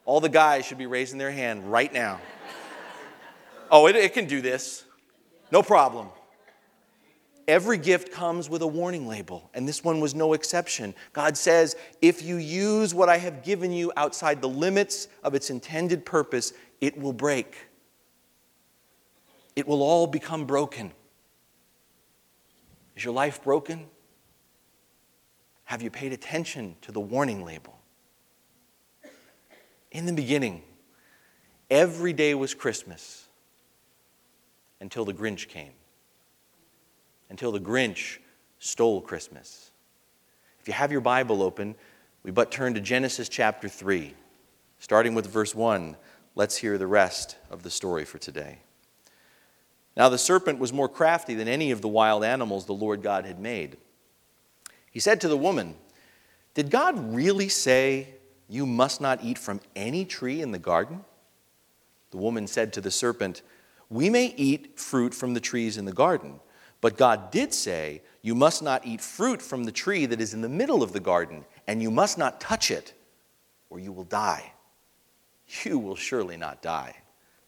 All 0.05 0.21
the 0.21 0.29
guys 0.29 0.65
should 0.65 0.79
be 0.79 0.87
raising 0.87 1.19
their 1.19 1.31
hand 1.31 1.71
right 1.71 1.93
now. 1.93 2.21
Oh, 3.71 3.87
it, 3.87 3.97
it 3.97 4.15
can 4.15 4.27
do 4.27 4.41
this. 4.41 4.85
No 5.51 5.63
problem. 5.63 6.09
Every 7.49 7.79
gift 7.79 8.13
comes 8.13 8.51
with 8.51 8.61
a 8.61 8.67
warning 8.67 9.09
label, 9.09 9.49
and 9.55 9.67
this 9.67 9.83
one 9.83 10.01
was 10.01 10.15
no 10.15 10.35
exception. 10.35 10.95
God 11.15 11.35
says, 11.35 11.77
if 12.03 12.23
you 12.23 12.37
use 12.37 12.95
what 12.95 13.09
I 13.09 13.17
have 13.17 13.43
given 13.43 13.73
you 13.73 13.91
outside 13.97 14.43
the 14.43 14.49
limits 14.51 15.09
of 15.25 15.35
its 15.35 15.49
intended 15.49 16.05
purpose, 16.05 16.53
it 16.83 16.99
will 16.99 17.15
break. 17.15 17.57
It 19.57 19.67
will 19.67 19.83
all 19.83 20.07
become 20.07 20.45
broken. 20.45 20.93
Is 22.95 23.03
your 23.03 23.15
life 23.15 23.43
broken? 23.43 23.87
Have 25.65 25.81
you 25.81 25.91
paid 25.91 26.13
attention 26.13 26.77
to 26.83 26.93
the 26.93 27.01
warning 27.01 27.47
label? 27.47 27.79
In 29.91 30.05
the 30.05 30.13
beginning, 30.13 30.63
every 31.71 32.13
day 32.13 32.35
was 32.35 32.53
Christmas 32.53 33.27
until 34.81 35.07
the 35.07 35.15
Grinch 35.15 35.49
came 35.49 35.73
until 37.31 37.53
the 37.53 37.61
Grinch 37.61 38.19
stole 38.59 39.01
Christmas. 39.01 39.71
If 40.61 40.69
you 40.69 40.75
have 40.75 40.93
your 40.93 41.01
Bible 41.01 41.43
open, 41.43 41.75
we 42.23 42.31
but 42.31 42.51
turn 42.51 42.75
to 42.75 42.81
Genesis 42.81 43.29
chapter 43.29 43.69
3. 43.69 44.15
Starting 44.81 45.15
with 45.15 45.27
verse 45.27 45.55
1, 45.55 45.97
let's 46.35 46.57
hear 46.57 46.79
the 46.79 46.87
rest 46.87 47.37
of 47.51 47.63
the 47.63 47.71
story 47.71 48.05
for 48.05 48.19
today. 48.19 48.59
Now 49.97 50.09
the 50.09 50.19
serpent 50.19 50.59
was 50.59 50.73
more 50.73 50.89
crafty 50.89 51.35
than 51.35 51.49
any 51.49 51.71
of 51.71 51.81
the 51.81 51.89
wild 51.89 52.25
animals 52.25 52.67
the 52.67 52.73
Lord 52.73 53.03
God 53.03 53.25
had 53.25 53.41
made. 53.41 53.77
He 54.91 55.01
said 55.01 55.21
to 55.21 55.29
the 55.29 55.37
woman, 55.37 55.75
Did 56.55 56.71
God 56.71 57.15
really 57.15 57.49
say, 57.49 58.15
You 58.49 58.65
must 58.65 59.01
not 59.01 59.25
eat 59.25 59.39
from 59.39 59.61
any 59.75 60.05
tree 60.05 60.41
in 60.41 60.53
the 60.53 60.59
garden? 60.59 61.05
The 62.11 62.17
woman 62.17 62.47
said 62.47 62.73
to 62.75 62.81
the 62.81 62.91
serpent, 62.91 63.43
We 63.91 64.09
may 64.09 64.27
eat 64.37 64.79
fruit 64.79 65.15
from 65.15 65.35
the 65.35 65.41
trees 65.41 65.77
in 65.77 65.85
the 65.85 65.93
garden. 65.93 66.41
But 66.81 66.97
God 66.97 67.31
did 67.31 67.53
say, 67.53 68.03
You 68.23 68.35
must 68.35 68.63
not 68.63 68.87
eat 68.87 69.01
fruit 69.01 69.43
from 69.43 69.65
the 69.65 69.73
tree 69.73 70.07
that 70.07 70.21
is 70.21 70.35
in 70.35 70.41
the 70.41 70.49
middle 70.49 70.83
of 70.83 70.93
the 70.93 71.01
garden, 71.01 71.45
and 71.67 71.83
you 71.83 71.91
must 71.91 72.19
not 72.19 72.41
touch 72.41 72.71
it, 72.71 72.95
or 73.71 73.79
you 73.79 73.93
will 73.93 74.05
die. 74.05 74.53
You 75.65 75.79
will 75.79 75.97
surely 75.97 76.37
not 76.37 76.63
die, 76.63 76.95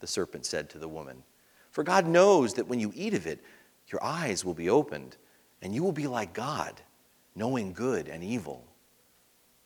the 0.01 0.07
serpent 0.07 0.47
said 0.47 0.71
to 0.71 0.79
the 0.79 0.89
woman. 0.89 1.23
For 1.71 1.85
God 1.85 2.07
knows 2.07 2.55
that 2.55 2.67
when 2.67 2.81
you 2.81 2.93
eat 2.95 3.15
of 3.15 3.27
it, 3.27 3.45
your 3.89 4.03
eyes 4.03 4.45
will 4.45 4.55
be 4.55 4.71
opened, 4.71 5.17
and 5.63 5.75
you 5.75 5.83
will 5.83 5.93
be 5.93 6.07
like 6.07 6.33
God, 6.33 6.81
knowing 7.35 7.73
good 7.73 8.09
and 8.09 8.25
evil. 8.25 8.65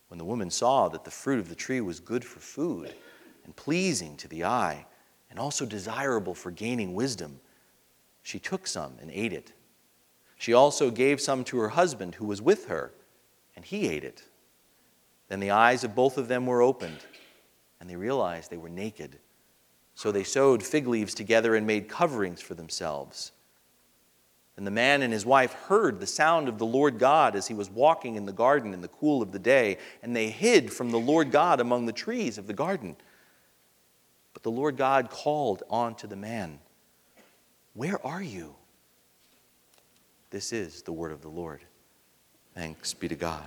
When 0.08 0.18
the 0.18 0.24
woman 0.24 0.50
saw 0.50 0.88
that 0.88 1.04
the 1.04 1.10
fruit 1.10 1.38
of 1.38 1.48
the 1.48 1.54
tree 1.54 1.80
was 1.80 2.00
good 2.00 2.24
for 2.24 2.40
food, 2.40 2.94
and 3.44 3.56
pleasing 3.56 4.16
to 4.16 4.28
the 4.28 4.44
eye, 4.44 4.86
and 5.30 5.38
also 5.38 5.64
desirable 5.64 6.34
for 6.34 6.50
gaining 6.50 6.94
wisdom, 6.94 7.40
she 8.24 8.40
took 8.40 8.66
some 8.66 8.94
and 9.00 9.10
ate 9.12 9.34
it. 9.34 9.52
She 10.36 10.52
also 10.52 10.90
gave 10.90 11.20
some 11.20 11.44
to 11.44 11.58
her 11.58 11.68
husband 11.68 12.16
who 12.16 12.24
was 12.24 12.42
with 12.42 12.66
her, 12.66 12.90
and 13.54 13.64
he 13.64 13.86
ate 13.86 14.02
it. 14.02 14.24
Then 15.28 15.40
the 15.40 15.52
eyes 15.52 15.84
of 15.84 15.94
both 15.94 16.18
of 16.18 16.26
them 16.26 16.46
were 16.46 16.62
opened, 16.62 16.98
and 17.78 17.88
they 17.88 17.96
realized 17.96 18.50
they 18.50 18.56
were 18.56 18.70
naked. 18.70 19.18
So 19.94 20.10
they 20.10 20.24
sewed 20.24 20.62
fig 20.62 20.88
leaves 20.88 21.14
together 21.14 21.54
and 21.54 21.66
made 21.66 21.88
coverings 21.88 22.40
for 22.40 22.54
themselves. 22.54 23.32
And 24.56 24.66
the 24.66 24.70
man 24.70 25.02
and 25.02 25.12
his 25.12 25.26
wife 25.26 25.52
heard 25.52 26.00
the 26.00 26.06
sound 26.06 26.48
of 26.48 26.58
the 26.58 26.66
Lord 26.66 26.98
God 26.98 27.36
as 27.36 27.48
he 27.48 27.54
was 27.54 27.68
walking 27.68 28.16
in 28.16 28.24
the 28.24 28.32
garden 28.32 28.72
in 28.72 28.80
the 28.80 28.88
cool 28.88 29.20
of 29.20 29.32
the 29.32 29.38
day, 29.38 29.76
and 30.02 30.16
they 30.16 30.30
hid 30.30 30.72
from 30.72 30.90
the 30.90 30.98
Lord 30.98 31.30
God 31.30 31.60
among 31.60 31.84
the 31.84 31.92
trees 31.92 32.38
of 32.38 32.46
the 32.46 32.54
garden. 32.54 32.96
But 34.32 34.44
the 34.44 34.50
Lord 34.50 34.78
God 34.78 35.10
called 35.10 35.62
on 35.68 35.94
to 35.96 36.06
the 36.06 36.16
man. 36.16 36.60
Where 37.74 38.04
are 38.06 38.22
you? 38.22 38.54
This 40.30 40.52
is 40.52 40.82
the 40.82 40.92
word 40.92 41.12
of 41.12 41.22
the 41.22 41.28
Lord. 41.28 41.60
Thanks 42.54 42.94
be 42.94 43.08
to 43.08 43.16
God. 43.16 43.44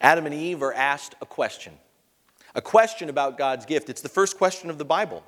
Adam 0.00 0.26
and 0.26 0.34
Eve 0.34 0.62
are 0.62 0.72
asked 0.72 1.14
a 1.20 1.26
question, 1.26 1.72
a 2.54 2.62
question 2.62 3.08
about 3.08 3.36
God's 3.36 3.66
gift. 3.66 3.90
It's 3.90 4.00
the 4.00 4.08
first 4.08 4.38
question 4.38 4.70
of 4.70 4.78
the 4.78 4.84
Bible. 4.84 5.24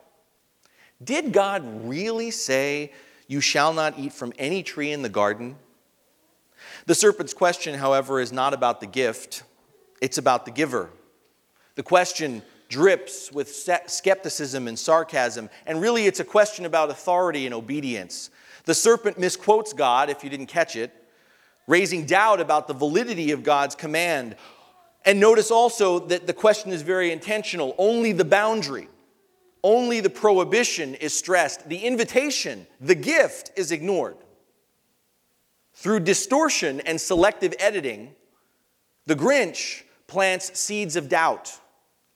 Did 1.02 1.33
God 1.33 1.64
really 1.88 2.30
say, 2.30 2.92
You 3.26 3.40
shall 3.40 3.73
not 3.73 3.99
eat 3.99 4.12
from 4.12 4.33
any 4.38 4.62
tree 4.62 4.92
in 4.92 5.02
the 5.02 5.09
garden? 5.09 5.57
The 6.87 6.95
serpent's 6.95 7.35
question, 7.35 7.75
however, 7.75 8.21
is 8.21 8.33
not 8.33 8.54
about 8.54 8.80
the 8.80 8.87
gift, 8.87 9.42
it's 10.00 10.19
about 10.19 10.45
the 10.45 10.50
giver. 10.50 10.90
The 11.75 11.83
question 11.83 12.42
drips 12.71 13.31
with 13.33 13.53
skepticism 13.89 14.69
and 14.69 14.79
sarcasm, 14.79 15.50
and 15.67 15.83
really 15.83 16.07
it's 16.07 16.21
a 16.21 16.25
question 16.25 16.65
about 16.65 16.89
authority 16.89 17.45
and 17.45 17.55
obedience. 17.55 18.31
The 18.65 18.75
serpent 18.75 19.19
misquotes 19.19 19.73
God, 19.73 20.09
if 20.09 20.25
you 20.25 20.31
didn't 20.31 20.47
catch 20.47 20.77
it, 20.77 20.95
raising 21.67 22.07
doubt 22.07 22.41
about 22.41 22.69
the 22.69 22.75
validity 22.75 23.33
of 23.33 23.43
God's 23.43 23.75
command. 23.75 24.37
And 25.05 25.19
notice 25.19 25.50
also 25.50 25.99
that 25.99 26.27
the 26.27 26.33
question 26.33 26.71
is 26.71 26.83
very 26.83 27.11
intentional. 27.11 27.75
Only 27.77 28.12
the 28.12 28.25
boundary, 28.25 28.89
only 29.65 30.00
the 30.00 30.11
prohibition 30.11 30.95
is 30.95 31.12
stressed. 31.12 31.69
The 31.69 31.79
invitation, 31.79 32.67
the 32.81 32.95
gift, 32.95 33.50
is 33.57 33.73
ignored. 33.73 34.17
Through 35.75 36.00
distortion 36.00 36.81
and 36.81 37.00
selective 37.00 37.55
editing, 37.59 38.15
the 39.07 39.17
Grinch 39.17 39.83
plants 40.07 40.59
seeds 40.59 40.95
of 40.95 41.09
doubt 41.09 41.59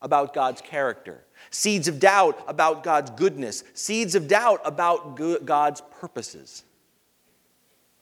about 0.05 0.35
God's 0.35 0.61
character, 0.61 1.25
seeds 1.49 1.87
of 1.87 1.99
doubt 1.99 2.41
about 2.47 2.83
God's 2.83 3.09
goodness, 3.11 3.63
seeds 3.73 4.13
of 4.13 4.27
doubt 4.27 4.61
about 4.63 5.17
God's 5.43 5.81
purposes. 5.99 6.63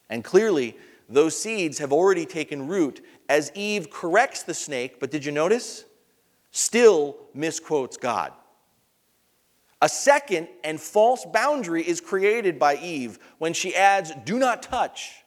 And 0.09 0.21
clearly, 0.23 0.77
those 1.07 1.39
seeds 1.39 1.79
have 1.79 1.93
already 1.93 2.25
taken 2.25 2.67
root 2.67 3.03
as 3.29 3.51
Eve 3.55 3.89
corrects 3.89 4.43
the 4.43 4.53
snake, 4.53 4.99
but 4.99 5.11
did 5.11 5.23
you 5.23 5.31
notice? 5.31 5.85
Still 6.51 7.15
misquotes 7.33 7.95
God. 7.95 8.33
A 9.81 9.87
second 9.87 10.49
and 10.63 10.79
false 10.79 11.25
boundary 11.25 11.87
is 11.87 12.01
created 12.01 12.59
by 12.59 12.75
Eve 12.75 13.17
when 13.37 13.53
she 13.53 13.75
adds, 13.75 14.11
do 14.25 14.37
not 14.37 14.61
touch 14.61 15.23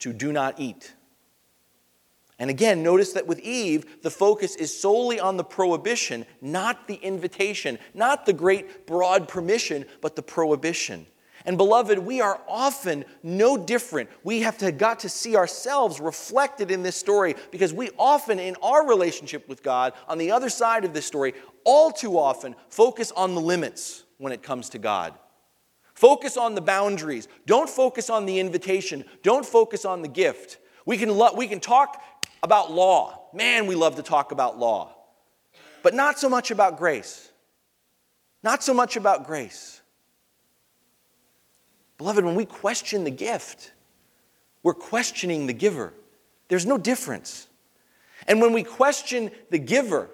to 0.00 0.12
do 0.12 0.30
not 0.30 0.60
eat. 0.60 0.94
And 2.40 2.48
again, 2.48 2.82
notice 2.82 3.12
that 3.12 3.26
with 3.26 3.38
Eve, 3.40 4.02
the 4.02 4.10
focus 4.10 4.56
is 4.56 4.76
solely 4.76 5.20
on 5.20 5.36
the 5.36 5.44
prohibition, 5.44 6.24
not 6.40 6.88
the 6.88 6.94
invitation, 6.94 7.78
not 7.92 8.24
the 8.24 8.32
great 8.32 8.86
broad 8.86 9.28
permission, 9.28 9.84
but 10.00 10.16
the 10.16 10.22
prohibition. 10.22 11.06
And 11.44 11.58
beloved, 11.58 11.98
we 11.98 12.22
are 12.22 12.40
often 12.48 13.04
no 13.22 13.58
different. 13.58 14.08
We 14.24 14.40
have 14.40 14.56
to, 14.58 14.72
got 14.72 15.00
to 15.00 15.10
see 15.10 15.36
ourselves 15.36 16.00
reflected 16.00 16.70
in 16.70 16.82
this 16.82 16.96
story 16.96 17.34
because 17.50 17.74
we 17.74 17.90
often, 17.98 18.38
in 18.38 18.56
our 18.62 18.88
relationship 18.88 19.46
with 19.46 19.62
God, 19.62 19.92
on 20.08 20.16
the 20.16 20.30
other 20.30 20.48
side 20.48 20.86
of 20.86 20.94
this 20.94 21.04
story, 21.04 21.34
all 21.64 21.90
too 21.90 22.18
often 22.18 22.56
focus 22.70 23.12
on 23.12 23.34
the 23.34 23.40
limits 23.40 24.04
when 24.16 24.32
it 24.32 24.42
comes 24.42 24.70
to 24.70 24.78
God. 24.78 25.12
Focus 25.94 26.38
on 26.38 26.54
the 26.54 26.62
boundaries. 26.62 27.28
Don't 27.44 27.68
focus 27.68 28.08
on 28.08 28.24
the 28.24 28.38
invitation. 28.38 29.04
Don't 29.22 29.44
focus 29.44 29.84
on 29.84 30.00
the 30.00 30.08
gift. 30.08 30.56
We 30.86 30.96
can, 30.96 31.10
lo- 31.10 31.34
we 31.36 31.46
can 31.46 31.60
talk 31.60 32.02
about 32.42 32.72
law. 32.72 33.28
Man, 33.32 33.66
we 33.66 33.74
love 33.74 33.96
to 33.96 34.02
talk 34.02 34.32
about 34.32 34.58
law. 34.58 34.94
But 35.82 35.94
not 35.94 36.18
so 36.18 36.28
much 36.28 36.50
about 36.50 36.78
grace. 36.78 37.30
Not 38.42 38.62
so 38.62 38.74
much 38.74 38.96
about 38.96 39.26
grace. 39.26 39.80
Beloved, 41.98 42.24
when 42.24 42.34
we 42.34 42.46
question 42.46 43.04
the 43.04 43.10
gift, 43.10 43.72
we're 44.62 44.74
questioning 44.74 45.46
the 45.46 45.52
giver. 45.52 45.92
There's 46.48 46.66
no 46.66 46.78
difference. 46.78 47.46
And 48.26 48.40
when 48.40 48.52
we 48.52 48.62
question 48.62 49.30
the 49.50 49.58
giver, 49.58 50.10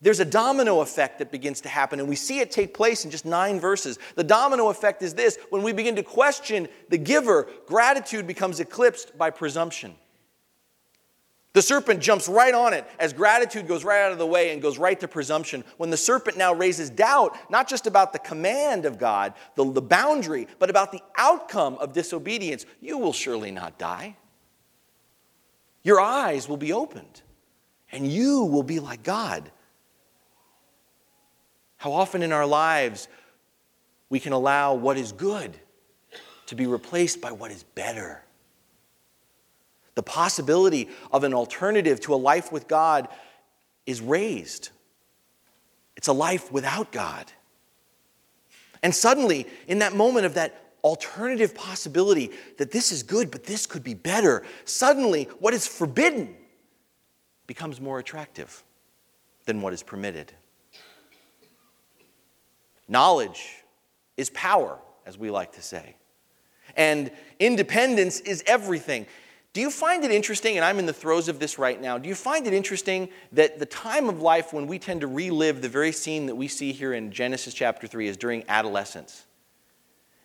there's 0.00 0.20
a 0.20 0.24
domino 0.24 0.80
effect 0.80 1.18
that 1.18 1.30
begins 1.30 1.60
to 1.62 1.68
happen, 1.68 2.00
and 2.00 2.08
we 2.08 2.16
see 2.16 2.40
it 2.40 2.50
take 2.50 2.72
place 2.72 3.04
in 3.04 3.10
just 3.10 3.26
nine 3.26 3.60
verses. 3.60 3.98
The 4.14 4.24
domino 4.24 4.70
effect 4.70 5.02
is 5.02 5.14
this 5.14 5.38
when 5.50 5.62
we 5.62 5.72
begin 5.72 5.96
to 5.96 6.02
question 6.02 6.68
the 6.88 6.96
giver, 6.96 7.48
gratitude 7.66 8.26
becomes 8.26 8.60
eclipsed 8.60 9.18
by 9.18 9.30
presumption. 9.30 9.94
The 11.52 11.62
serpent 11.62 12.00
jumps 12.00 12.28
right 12.28 12.54
on 12.54 12.72
it 12.72 12.86
as 13.00 13.12
gratitude 13.12 13.66
goes 13.66 13.82
right 13.82 14.02
out 14.02 14.12
of 14.12 14.18
the 14.18 14.26
way 14.26 14.52
and 14.52 14.62
goes 14.62 14.78
right 14.78 14.98
to 15.00 15.08
presumption. 15.08 15.64
When 15.78 15.90
the 15.90 15.96
serpent 15.96 16.36
now 16.36 16.54
raises 16.54 16.90
doubt, 16.90 17.36
not 17.50 17.68
just 17.68 17.88
about 17.88 18.12
the 18.12 18.20
command 18.20 18.84
of 18.84 18.98
God, 18.98 19.34
the, 19.56 19.70
the 19.72 19.82
boundary, 19.82 20.46
but 20.60 20.70
about 20.70 20.92
the 20.92 21.02
outcome 21.16 21.76
of 21.78 21.92
disobedience, 21.92 22.66
you 22.80 22.98
will 22.98 23.12
surely 23.12 23.50
not 23.50 23.78
die. 23.78 24.16
Your 25.82 26.00
eyes 26.00 26.48
will 26.48 26.56
be 26.56 26.72
opened, 26.72 27.22
and 27.90 28.06
you 28.06 28.44
will 28.44 28.62
be 28.62 28.78
like 28.78 29.02
God. 29.02 29.50
How 31.78 31.92
often 31.92 32.22
in 32.22 32.30
our 32.30 32.46
lives 32.46 33.08
we 34.08 34.20
can 34.20 34.32
allow 34.32 34.74
what 34.74 34.98
is 34.98 35.10
good 35.12 35.56
to 36.46 36.54
be 36.54 36.66
replaced 36.66 37.20
by 37.20 37.32
what 37.32 37.50
is 37.50 37.62
better. 37.74 38.22
The 39.94 40.02
possibility 40.02 40.88
of 41.12 41.24
an 41.24 41.34
alternative 41.34 42.00
to 42.00 42.14
a 42.14 42.16
life 42.16 42.52
with 42.52 42.68
God 42.68 43.08
is 43.86 44.00
raised. 44.00 44.70
It's 45.96 46.08
a 46.08 46.12
life 46.12 46.50
without 46.52 46.92
God. 46.92 47.30
And 48.82 48.94
suddenly, 48.94 49.46
in 49.68 49.80
that 49.80 49.94
moment 49.94 50.26
of 50.26 50.34
that 50.34 50.72
alternative 50.82 51.54
possibility 51.54 52.30
that 52.56 52.70
this 52.70 52.92
is 52.92 53.02
good, 53.02 53.30
but 53.30 53.44
this 53.44 53.66
could 53.66 53.84
be 53.84 53.94
better, 53.94 54.42
suddenly 54.64 55.24
what 55.38 55.52
is 55.52 55.66
forbidden 55.66 56.34
becomes 57.46 57.80
more 57.80 57.98
attractive 57.98 58.62
than 59.44 59.60
what 59.60 59.72
is 59.72 59.82
permitted. 59.82 60.32
Knowledge 62.88 63.56
is 64.16 64.30
power, 64.30 64.78
as 65.06 65.18
we 65.18 65.30
like 65.30 65.52
to 65.52 65.62
say. 65.62 65.96
And 66.76 67.10
independence 67.38 68.20
is 68.20 68.42
everything. 68.46 69.06
Do 69.52 69.60
you 69.60 69.70
find 69.70 70.04
it 70.04 70.12
interesting, 70.12 70.56
and 70.56 70.64
I'm 70.64 70.78
in 70.78 70.86
the 70.86 70.92
throes 70.92 71.28
of 71.28 71.40
this 71.40 71.58
right 71.58 71.80
now, 71.80 71.98
do 71.98 72.08
you 72.08 72.14
find 72.14 72.46
it 72.46 72.52
interesting 72.52 73.08
that 73.32 73.58
the 73.58 73.66
time 73.66 74.08
of 74.08 74.22
life 74.22 74.52
when 74.52 74.68
we 74.68 74.78
tend 74.78 75.00
to 75.00 75.08
relive 75.08 75.60
the 75.60 75.68
very 75.68 75.90
scene 75.90 76.26
that 76.26 76.36
we 76.36 76.46
see 76.46 76.72
here 76.72 76.92
in 76.92 77.10
Genesis 77.10 77.52
chapter 77.52 77.88
3 77.88 78.06
is 78.06 78.16
during 78.16 78.44
adolescence? 78.48 79.24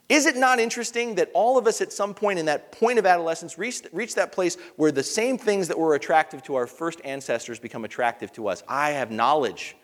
Is 0.08 0.28
it 0.28 0.36
not 0.36 0.60
interesting 0.60 1.16
that 1.16 1.32
all 1.34 1.58
of 1.58 1.66
us 1.66 1.82
at 1.82 1.92
some 1.92 2.14
point 2.14 2.38
in 2.38 2.46
that 2.46 2.72
point 2.72 3.00
of 3.00 3.08
adolescence 3.08 3.58
reach, 3.58 3.82
reach 3.92 4.14
that 4.14 4.32
place 4.32 4.58
where 4.76 4.92
the 4.92 5.02
same 5.02 5.40
things 5.40 5.68
that 5.70 5.80
were 5.80 5.96
attractive 5.96 6.44
to 6.44 6.54
our 6.54 6.68
first 6.68 7.02
ancestors 7.04 7.58
become 7.58 7.84
attractive 7.84 8.32
to 8.34 8.48
us? 8.48 8.62
I 8.68 8.92
have 8.92 9.10
knowledge. 9.10 9.76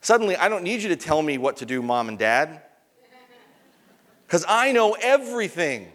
Suddenly, 0.00 0.36
I 0.36 0.48
don't 0.48 0.62
need 0.62 0.80
you 0.80 0.88
to 0.88 0.96
tell 0.96 1.20
me 1.20 1.36
what 1.36 1.58
to 1.58 1.66
do, 1.66 1.82
mom 1.82 2.08
and 2.08 2.18
dad, 2.18 2.62
because 4.26 4.46
I 4.48 4.72
know 4.72 4.96
everything. 4.98 5.92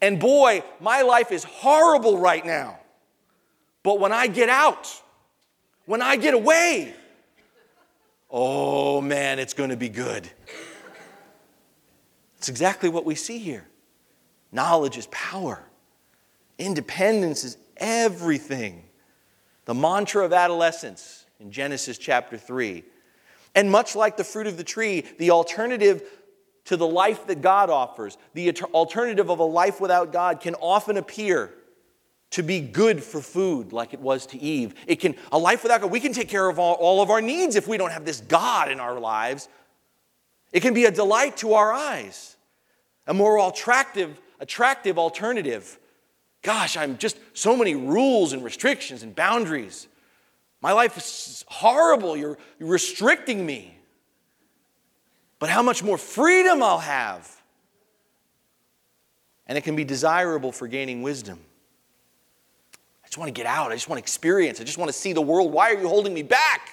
And 0.00 0.20
boy, 0.20 0.62
my 0.80 1.02
life 1.02 1.32
is 1.32 1.44
horrible 1.44 2.18
right 2.18 2.44
now. 2.44 2.78
But 3.82 4.00
when 4.00 4.12
I 4.12 4.26
get 4.26 4.48
out, 4.48 4.88
when 5.86 6.02
I 6.02 6.16
get 6.16 6.34
away, 6.34 6.94
oh 8.30 9.00
man, 9.00 9.38
it's 9.38 9.54
going 9.54 9.70
to 9.70 9.76
be 9.76 9.88
good. 9.88 10.28
It's 12.36 12.48
exactly 12.48 12.88
what 12.88 13.04
we 13.04 13.14
see 13.14 13.38
here. 13.38 13.66
Knowledge 14.52 14.96
is 14.96 15.06
power, 15.06 15.62
independence 16.58 17.44
is 17.44 17.56
everything. 17.76 18.84
The 19.64 19.74
mantra 19.74 20.24
of 20.24 20.32
adolescence 20.32 21.26
in 21.40 21.50
Genesis 21.50 21.98
chapter 21.98 22.38
3. 22.38 22.84
And 23.54 23.70
much 23.70 23.94
like 23.94 24.16
the 24.16 24.24
fruit 24.24 24.46
of 24.46 24.56
the 24.56 24.64
tree, 24.64 25.04
the 25.18 25.30
alternative 25.30 26.02
to 26.68 26.76
the 26.76 26.86
life 26.86 27.26
that 27.28 27.40
God 27.40 27.70
offers, 27.70 28.18
the 28.34 28.52
alternative 28.74 29.30
of 29.30 29.38
a 29.38 29.44
life 29.44 29.80
without 29.80 30.12
God 30.12 30.42
can 30.42 30.54
often 30.56 30.98
appear 30.98 31.54
to 32.32 32.42
be 32.42 32.60
good 32.60 33.02
for 33.02 33.22
food 33.22 33.72
like 33.72 33.94
it 33.94 34.00
was 34.00 34.26
to 34.26 34.38
Eve. 34.38 34.74
It 34.86 34.96
can 34.96 35.14
a 35.32 35.38
life 35.38 35.62
without 35.62 35.80
God, 35.80 35.90
we 35.90 35.98
can 35.98 36.12
take 36.12 36.28
care 36.28 36.46
of 36.46 36.58
all, 36.58 36.74
all 36.74 37.00
of 37.00 37.08
our 37.08 37.22
needs 37.22 37.56
if 37.56 37.66
we 37.66 37.78
don't 37.78 37.90
have 37.90 38.04
this 38.04 38.20
God 38.20 38.70
in 38.70 38.80
our 38.80 39.00
lives. 39.00 39.48
It 40.52 40.60
can 40.60 40.74
be 40.74 40.84
a 40.84 40.90
delight 40.90 41.38
to 41.38 41.54
our 41.54 41.72
eyes. 41.72 42.36
A 43.06 43.14
more 43.14 43.48
attractive 43.48 44.20
attractive 44.38 44.98
alternative. 44.98 45.78
Gosh, 46.42 46.76
I'm 46.76 46.98
just 46.98 47.18
so 47.32 47.56
many 47.56 47.76
rules 47.76 48.34
and 48.34 48.44
restrictions 48.44 49.02
and 49.02 49.16
boundaries. 49.16 49.88
My 50.60 50.72
life 50.72 50.98
is 50.98 51.46
horrible. 51.48 52.14
You're, 52.14 52.36
you're 52.58 52.68
restricting 52.68 53.46
me 53.46 53.77
but 55.38 55.48
how 55.48 55.62
much 55.62 55.82
more 55.82 55.98
freedom 55.98 56.62
I'll 56.62 56.78
have. 56.78 57.34
And 59.46 59.56
it 59.56 59.62
can 59.62 59.76
be 59.76 59.84
desirable 59.84 60.52
for 60.52 60.66
gaining 60.66 61.02
wisdom. 61.02 61.38
I 63.02 63.06
just 63.06 63.18
want 63.18 63.28
to 63.28 63.32
get 63.32 63.46
out. 63.46 63.72
I 63.72 63.74
just 63.74 63.88
want 63.88 63.98
to 63.98 64.02
experience. 64.02 64.60
I 64.60 64.64
just 64.64 64.78
want 64.78 64.88
to 64.90 64.92
see 64.92 65.12
the 65.12 65.22
world. 65.22 65.52
Why 65.52 65.72
are 65.72 65.80
you 65.80 65.88
holding 65.88 66.12
me 66.12 66.22
back? 66.22 66.72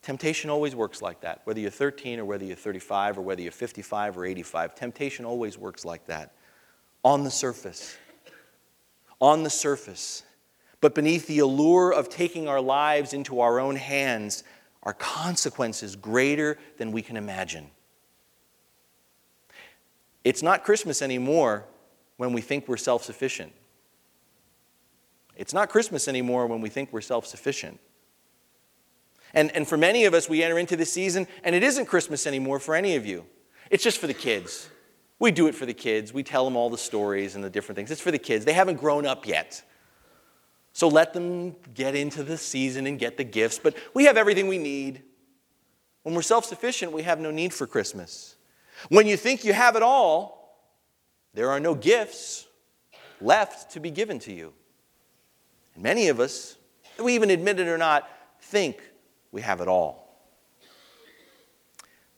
Temptation 0.00 0.50
always 0.50 0.74
works 0.74 1.00
like 1.00 1.20
that. 1.22 1.40
Whether 1.44 1.60
you're 1.60 1.70
13 1.70 2.18
or 2.20 2.24
whether 2.24 2.44
you're 2.44 2.56
35 2.56 3.18
or 3.18 3.22
whether 3.22 3.42
you're 3.42 3.52
55 3.52 4.18
or 4.18 4.26
85, 4.26 4.74
temptation 4.74 5.24
always 5.24 5.56
works 5.56 5.84
like 5.84 6.06
that. 6.06 6.32
On 7.04 7.24
the 7.24 7.30
surface. 7.30 7.96
On 9.20 9.42
the 9.42 9.50
surface. 9.50 10.22
But 10.82 10.94
beneath 10.94 11.26
the 11.26 11.38
allure 11.38 11.92
of 11.92 12.10
taking 12.10 12.48
our 12.48 12.60
lives 12.60 13.14
into 13.14 13.40
our 13.40 13.58
own 13.58 13.76
hands, 13.76 14.44
are 14.84 14.92
consequences 14.92 15.96
greater 15.96 16.58
than 16.76 16.92
we 16.92 17.02
can 17.02 17.16
imagine. 17.16 17.70
It's 20.22 20.42
not 20.42 20.64
Christmas 20.64 21.02
anymore 21.02 21.64
when 22.16 22.32
we 22.32 22.40
think 22.40 22.68
we're 22.68 22.76
self 22.76 23.02
sufficient. 23.04 23.52
It's 25.36 25.52
not 25.52 25.68
Christmas 25.68 26.06
anymore 26.06 26.46
when 26.46 26.60
we 26.60 26.68
think 26.68 26.92
we're 26.92 27.00
self 27.00 27.26
sufficient. 27.26 27.80
And, 29.32 29.50
and 29.52 29.66
for 29.66 29.76
many 29.76 30.04
of 30.04 30.14
us, 30.14 30.28
we 30.28 30.44
enter 30.44 30.58
into 30.58 30.76
this 30.76 30.92
season, 30.92 31.26
and 31.42 31.56
it 31.56 31.64
isn't 31.64 31.86
Christmas 31.86 32.26
anymore 32.26 32.60
for 32.60 32.76
any 32.76 32.94
of 32.94 33.04
you. 33.04 33.24
It's 33.68 33.82
just 33.82 33.98
for 33.98 34.06
the 34.06 34.14
kids. 34.14 34.68
We 35.18 35.32
do 35.32 35.48
it 35.48 35.54
for 35.54 35.66
the 35.66 35.74
kids. 35.74 36.12
We 36.12 36.22
tell 36.22 36.44
them 36.44 36.56
all 36.56 36.70
the 36.70 36.78
stories 36.78 37.34
and 37.34 37.42
the 37.42 37.50
different 37.50 37.76
things. 37.76 37.90
It's 37.90 38.00
for 38.00 38.12
the 38.12 38.18
kids. 38.18 38.44
They 38.44 38.52
haven't 38.52 38.76
grown 38.76 39.06
up 39.06 39.26
yet. 39.26 39.62
So 40.74 40.88
let 40.88 41.12
them 41.14 41.54
get 41.72 41.94
into 41.94 42.24
the 42.24 42.36
season 42.36 42.88
and 42.88 42.98
get 42.98 43.16
the 43.16 43.22
gifts. 43.22 43.60
But 43.60 43.76
we 43.94 44.04
have 44.04 44.16
everything 44.16 44.48
we 44.48 44.58
need. 44.58 45.02
When 46.02 46.16
we're 46.16 46.22
self 46.22 46.44
sufficient, 46.44 46.90
we 46.90 47.04
have 47.04 47.20
no 47.20 47.30
need 47.30 47.54
for 47.54 47.66
Christmas. 47.66 48.34
When 48.88 49.06
you 49.06 49.16
think 49.16 49.44
you 49.44 49.52
have 49.52 49.76
it 49.76 49.82
all, 49.82 50.58
there 51.32 51.48
are 51.50 51.60
no 51.60 51.74
gifts. 51.76 52.48
left 53.20 53.70
to 53.70 53.80
be 53.80 53.92
given 53.92 54.18
to 54.18 54.32
you. 54.32 54.52
And 55.74 55.84
many 55.84 56.08
of 56.08 56.18
us, 56.18 56.56
we 57.02 57.14
even 57.14 57.30
admit 57.30 57.60
it 57.60 57.68
or 57.68 57.78
not, 57.78 58.08
think 58.40 58.82
we 59.30 59.42
have 59.42 59.60
it 59.60 59.68
all. 59.68 60.04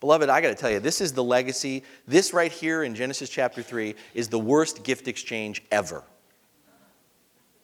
Beloved, 0.01 0.31
I 0.31 0.40
got 0.40 0.49
to 0.49 0.55
tell 0.55 0.71
you, 0.71 0.81
this 0.81 1.03
is 1.03 1.12
the 1.12 1.23
legacy. 1.23 1.83
This 2.07 2.33
right 2.33 2.51
here 2.51 2.85
in 2.85 2.95
Genesis 2.95 3.29
chapter 3.29 3.62
3 3.62 3.95
is 4.14 4.29
the 4.29 4.38
worst 4.38 4.83
gift 4.83 5.09
exchange 5.09 5.62
ever. 5.71 6.03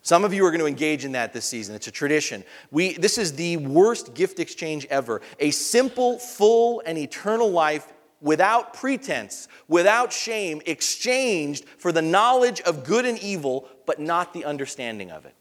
Some 0.02 0.24
of 0.24 0.34
you 0.34 0.44
are 0.44 0.50
going 0.50 0.60
to 0.60 0.66
engage 0.66 1.04
in 1.04 1.12
that 1.12 1.32
this 1.32 1.44
season. 1.44 1.76
It's 1.76 1.86
a 1.86 1.92
tradition. 1.92 2.42
We, 2.72 2.94
this 2.94 3.18
is 3.18 3.34
the 3.34 3.56
worst 3.58 4.14
gift 4.14 4.40
exchange 4.40 4.84
ever. 4.90 5.22
A 5.38 5.52
simple, 5.52 6.18
full, 6.18 6.82
and 6.84 6.98
eternal 6.98 7.50
life 7.50 7.92
without 8.20 8.74
pretense, 8.74 9.46
without 9.68 10.12
shame, 10.12 10.60
exchanged 10.66 11.64
for 11.78 11.92
the 11.92 12.02
knowledge 12.02 12.60
of 12.62 12.84
good 12.84 13.06
and 13.06 13.18
evil, 13.20 13.68
but 13.86 14.00
not 14.00 14.32
the 14.32 14.44
understanding 14.44 15.10
of 15.10 15.24
it. 15.24 15.34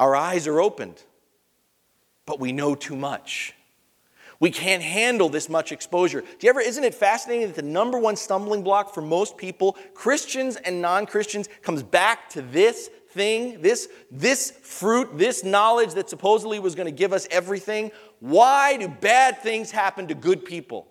Our 0.00 0.16
eyes 0.16 0.48
are 0.48 0.60
opened, 0.60 1.00
but 2.26 2.40
we 2.40 2.50
know 2.50 2.74
too 2.74 2.96
much. 2.96 3.54
We 4.44 4.50
can't 4.50 4.82
handle 4.82 5.30
this 5.30 5.48
much 5.48 5.72
exposure. 5.72 6.20
Do 6.20 6.26
you 6.40 6.50
ever, 6.50 6.60
isn't 6.60 6.84
it 6.84 6.94
fascinating 6.94 7.46
that 7.46 7.56
the 7.56 7.62
number 7.62 7.98
one 7.98 8.14
stumbling 8.14 8.62
block 8.62 8.92
for 8.92 9.00
most 9.00 9.38
people, 9.38 9.74
Christians 9.94 10.56
and 10.56 10.82
non 10.82 11.06
Christians, 11.06 11.48
comes 11.62 11.82
back 11.82 12.28
to 12.28 12.42
this 12.42 12.90
thing, 13.08 13.62
this, 13.62 13.88
this 14.10 14.50
fruit, 14.50 15.16
this 15.16 15.44
knowledge 15.44 15.94
that 15.94 16.10
supposedly 16.10 16.58
was 16.58 16.74
going 16.74 16.84
to 16.84 16.92
give 16.92 17.14
us 17.14 17.26
everything? 17.30 17.90
Why 18.20 18.76
do 18.76 18.86
bad 18.86 19.38
things 19.38 19.70
happen 19.70 20.08
to 20.08 20.14
good 20.14 20.44
people? 20.44 20.88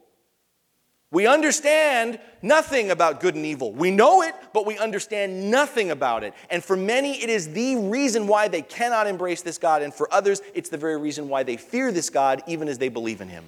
We 1.13 1.28
understand 1.28 2.19
nothing 2.41 2.89
about 2.89 3.19
good 3.19 3.36
and 3.36 3.45
evil. 3.45 3.71
We 3.71 3.91
know 3.91 4.23
it, 4.23 4.34
but 4.52 4.65
we 4.65 4.80
understand 4.80 5.52
nothing 5.52 5.91
about 5.91 6.23
it. 6.23 6.34
And 6.49 6.63
for 6.63 6.76
many, 6.76 7.21
it 7.21 7.30
is 7.30 7.54
the 7.54 7.76
reason 7.76 8.26
why 8.26 8.47
they 8.47 8.63
cannot 8.63 9.06
embrace 9.06 9.43
this 9.43 9.60
God. 9.60 9.84
And 9.84 9.93
for 9.93 10.12
others, 10.12 10.41
it's 10.56 10.69
the 10.69 10.78
very 10.78 10.97
reason 10.97 11.30
why 11.30 11.43
they 11.43 11.56
fear 11.56 11.91
this 11.91 12.10
God, 12.10 12.41
even 12.47 12.67
as 12.67 12.80
they 12.80 12.89
believe 12.89 13.21
in 13.21 13.30
Him. 13.30 13.43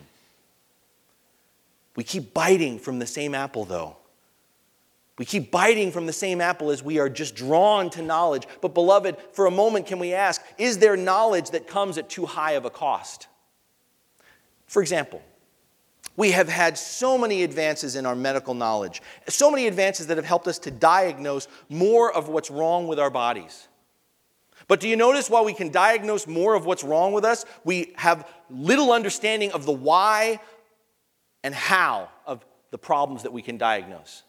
We 1.96 2.04
keep 2.04 2.36
biting 2.36 2.78
from 2.78 3.00
the 3.00 3.08
same 3.08 3.34
apple, 3.34 3.66
though. 3.66 3.98
We 5.18 5.26
keep 5.26 5.50
biting 5.50 5.92
from 5.92 6.06
the 6.06 6.14
same 6.14 6.42
apple 6.42 6.70
as 6.70 6.84
we 6.84 7.00
are 7.00 7.10
just 7.10 7.36
drawn 7.36 7.90
to 7.92 8.04
knowledge. 8.04 8.48
But, 8.62 8.76
beloved, 8.76 9.18
for 9.32 9.48
a 9.48 9.52
moment, 9.52 9.88
can 9.88 9.98
we 9.98 10.14
ask 10.14 10.40
is 10.60 10.78
there 10.78 10.96
knowledge 10.96 11.50
that 11.50 11.66
comes 11.66 11.98
at 11.98 12.10
too 12.12 12.28
high 12.28 12.52
of 12.52 12.66
a 12.66 12.70
cost? 12.70 13.26
For 14.68 14.84
example, 14.84 15.24
we 16.18 16.32
have 16.32 16.48
had 16.48 16.78
so 16.78 17.18
many 17.18 17.44
advances 17.44 17.96
in 17.96 18.06
our 18.06 18.16
medical 18.16 18.54
knowledge, 18.54 19.02
so 19.28 19.52
many 19.52 19.68
advances 19.68 20.08
that 20.08 20.18
have 20.18 20.26
helped 20.26 20.48
us 20.48 20.60
to 20.60 20.72
diagnose 20.72 21.48
more 21.70 22.12
of 22.14 22.30
what's 22.30 22.50
wrong 22.50 22.88
with 22.88 23.00
our 23.00 23.10
bodies. 23.10 23.68
But 24.68 24.80
do 24.80 24.88
you 24.88 24.96
notice 24.96 25.30
while 25.30 25.46
we 25.46 25.54
can 25.54 25.70
diagnose 25.70 26.26
more 26.26 26.56
of 26.56 26.66
what's 26.66 26.84
wrong 26.84 27.14
with 27.14 27.26
us, 27.26 27.46
we 27.64 27.94
have 27.98 28.28
little 28.50 28.92
understanding 28.92 29.52
of 29.52 29.66
the 29.66 29.72
why 29.72 30.40
and 31.44 31.54
how 31.54 32.10
of 32.26 32.44
the 32.72 32.78
problems 32.78 33.24
that 33.24 33.34
we 33.34 33.42
can 33.42 33.58
diagnose? 33.58 34.24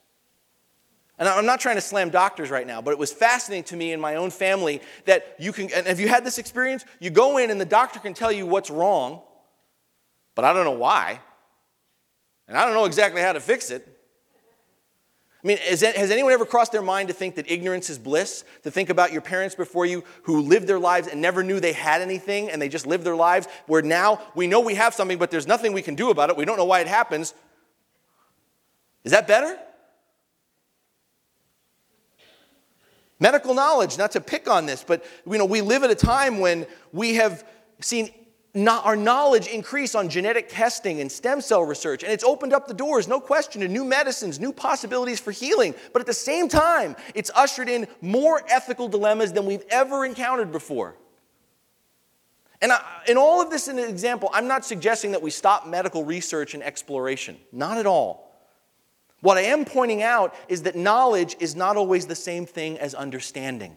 And 1.19 1.27
I'm 1.27 1.47
not 1.47 1.61
trying 1.61 1.77
to 1.77 1.81
slam 1.81 2.11
doctors 2.11 2.51
right 2.51 2.67
now, 2.67 2.83
but 2.83 2.91
it 2.91 2.99
was 2.99 3.11
fascinating 3.11 3.65
to 3.65 3.77
me 3.77 3.93
in 3.93 4.01
my 4.01 4.17
own 4.17 4.31
family 4.31 4.83
that 5.07 5.35
you 5.39 5.51
can, 5.53 5.71
and 5.73 5.87
have 5.87 5.99
you 5.99 6.09
had 6.09 6.27
this 6.27 6.37
experience? 6.37 6.85
You 7.01 7.09
go 7.09 7.39
in 7.39 7.51
and 7.51 7.59
the 7.59 7.65
doctor 7.65 7.99
can 7.99 8.13
tell 8.13 8.31
you 8.31 8.45
what's 8.45 8.69
wrong, 8.69 9.23
but 10.35 10.45
I 10.45 10.53
don't 10.53 10.65
know 10.65 10.73
why. 10.73 11.21
And 12.49 12.57
I 12.57 12.65
don't 12.65 12.75
know 12.75 12.85
exactly 12.85 13.21
how 13.23 13.33
to 13.33 13.41
fix 13.41 13.71
it. 13.71 13.87
I 15.43 15.47
mean, 15.47 15.59
has 15.59 15.83
anyone 15.83 16.33
ever 16.33 16.45
crossed 16.45 16.73
their 16.73 16.83
mind 16.83 17.09
to 17.09 17.15
think 17.15 17.37
that 17.37 17.49
ignorance 17.49 17.89
is 17.89 17.99
bliss? 17.99 18.43
To 18.65 18.71
think 18.71 18.91
about 18.91 19.13
your 19.13 19.21
parents 19.21 19.55
before 19.55 19.87
you 19.87 20.03
who 20.25 20.41
lived 20.41 20.67
their 20.67 20.79
lives 20.79 21.07
and 21.07 21.21
never 21.21 21.45
knew 21.45 21.61
they 21.61 21.73
had 21.73 22.03
anything 22.03 22.51
and 22.51 22.61
they 22.61 22.69
just 22.69 22.85
lived 22.85 23.05
their 23.05 23.15
lives, 23.15 23.47
where 23.67 23.83
now 23.83 24.21
we 24.35 24.49
know 24.49 24.59
we 24.59 24.75
have 24.75 24.93
something, 24.93 25.19
but 25.19 25.31
there's 25.31 25.47
nothing 25.47 25.73
we 25.73 25.83
can 25.83 25.95
do 25.95 26.11
about 26.11 26.31
it. 26.31 26.37
We 26.37 26.45
don't 26.45 26.57
know 26.57 26.65
why 26.65 26.81
it 26.81 26.89
happens. 26.89 27.33
Is 29.05 29.13
that 29.13 29.29
better? 29.29 29.57
Medical 33.21 33.55
knowledge, 33.55 33.97
not 33.99 34.11
to 34.13 34.21
pick 34.21 34.51
on 34.51 34.67
this, 34.67 34.83
but 34.85 35.05
you 35.31 35.39
know, 35.39 35.45
we 35.45 35.61
live 35.61 35.85
at 35.85 35.91
a 35.91 35.95
time 35.95 36.41
when 36.41 36.67
we 36.93 37.15
have 37.15 37.47
seen 37.81 38.11
our 38.67 38.97
knowledge 38.97 39.49
increase 39.49 39.95
on 39.95 40.09
genetic 40.09 40.49
testing 40.49 41.01
and 41.01 41.13
stem 41.13 41.41
cell 41.41 41.63
research, 41.63 42.03
and 42.03 42.13
it's 42.13 42.25
opened 42.25 42.53
up 42.53 42.69
the 42.69 42.75
doors, 42.75 43.07
no 43.07 43.21
question, 43.21 43.61
to 43.61 43.69
new 43.69 43.85
medicines, 43.85 44.41
new 44.41 44.53
possibilities 44.53 45.21
for 45.21 45.31
healing. 45.31 45.75
But 45.93 46.01
at 46.01 46.07
the 46.07 46.15
same 46.15 46.49
time, 46.49 46.97
it's 47.15 47.31
ushered 47.35 47.69
in 47.69 47.87
more 48.01 48.43
ethical 48.49 48.89
dilemmas 48.89 49.33
than 49.33 49.47
we've 49.47 49.65
ever 49.71 50.05
encountered 50.05 50.53
before. 50.53 50.95
And 52.63 52.73
I, 52.73 52.83
in 53.07 53.17
all 53.19 53.43
of 53.43 53.51
this, 53.51 53.69
in 53.69 53.79
an 53.79 53.89
example, 53.89 54.31
I'm 54.33 54.49
not 54.49 54.65
suggesting 54.65 55.13
that 55.13 55.21
we 55.21 55.31
stop 55.31 55.67
medical 55.67 56.05
research 56.05 56.55
and 56.55 56.63
exploration. 56.63 57.37
Not 57.53 57.77
at 57.77 57.87
all. 57.87 58.33
What 59.21 59.37
I 59.37 59.43
am 59.43 59.65
pointing 59.65 60.03
out 60.03 60.35
is 60.49 60.63
that 60.63 60.77
knowledge 60.77 61.37
is 61.41 61.57
not 61.57 61.77
always 61.77 62.07
the 62.07 62.15
same 62.15 62.47
thing 62.47 62.79
as 62.79 62.95
understanding. 62.95 63.77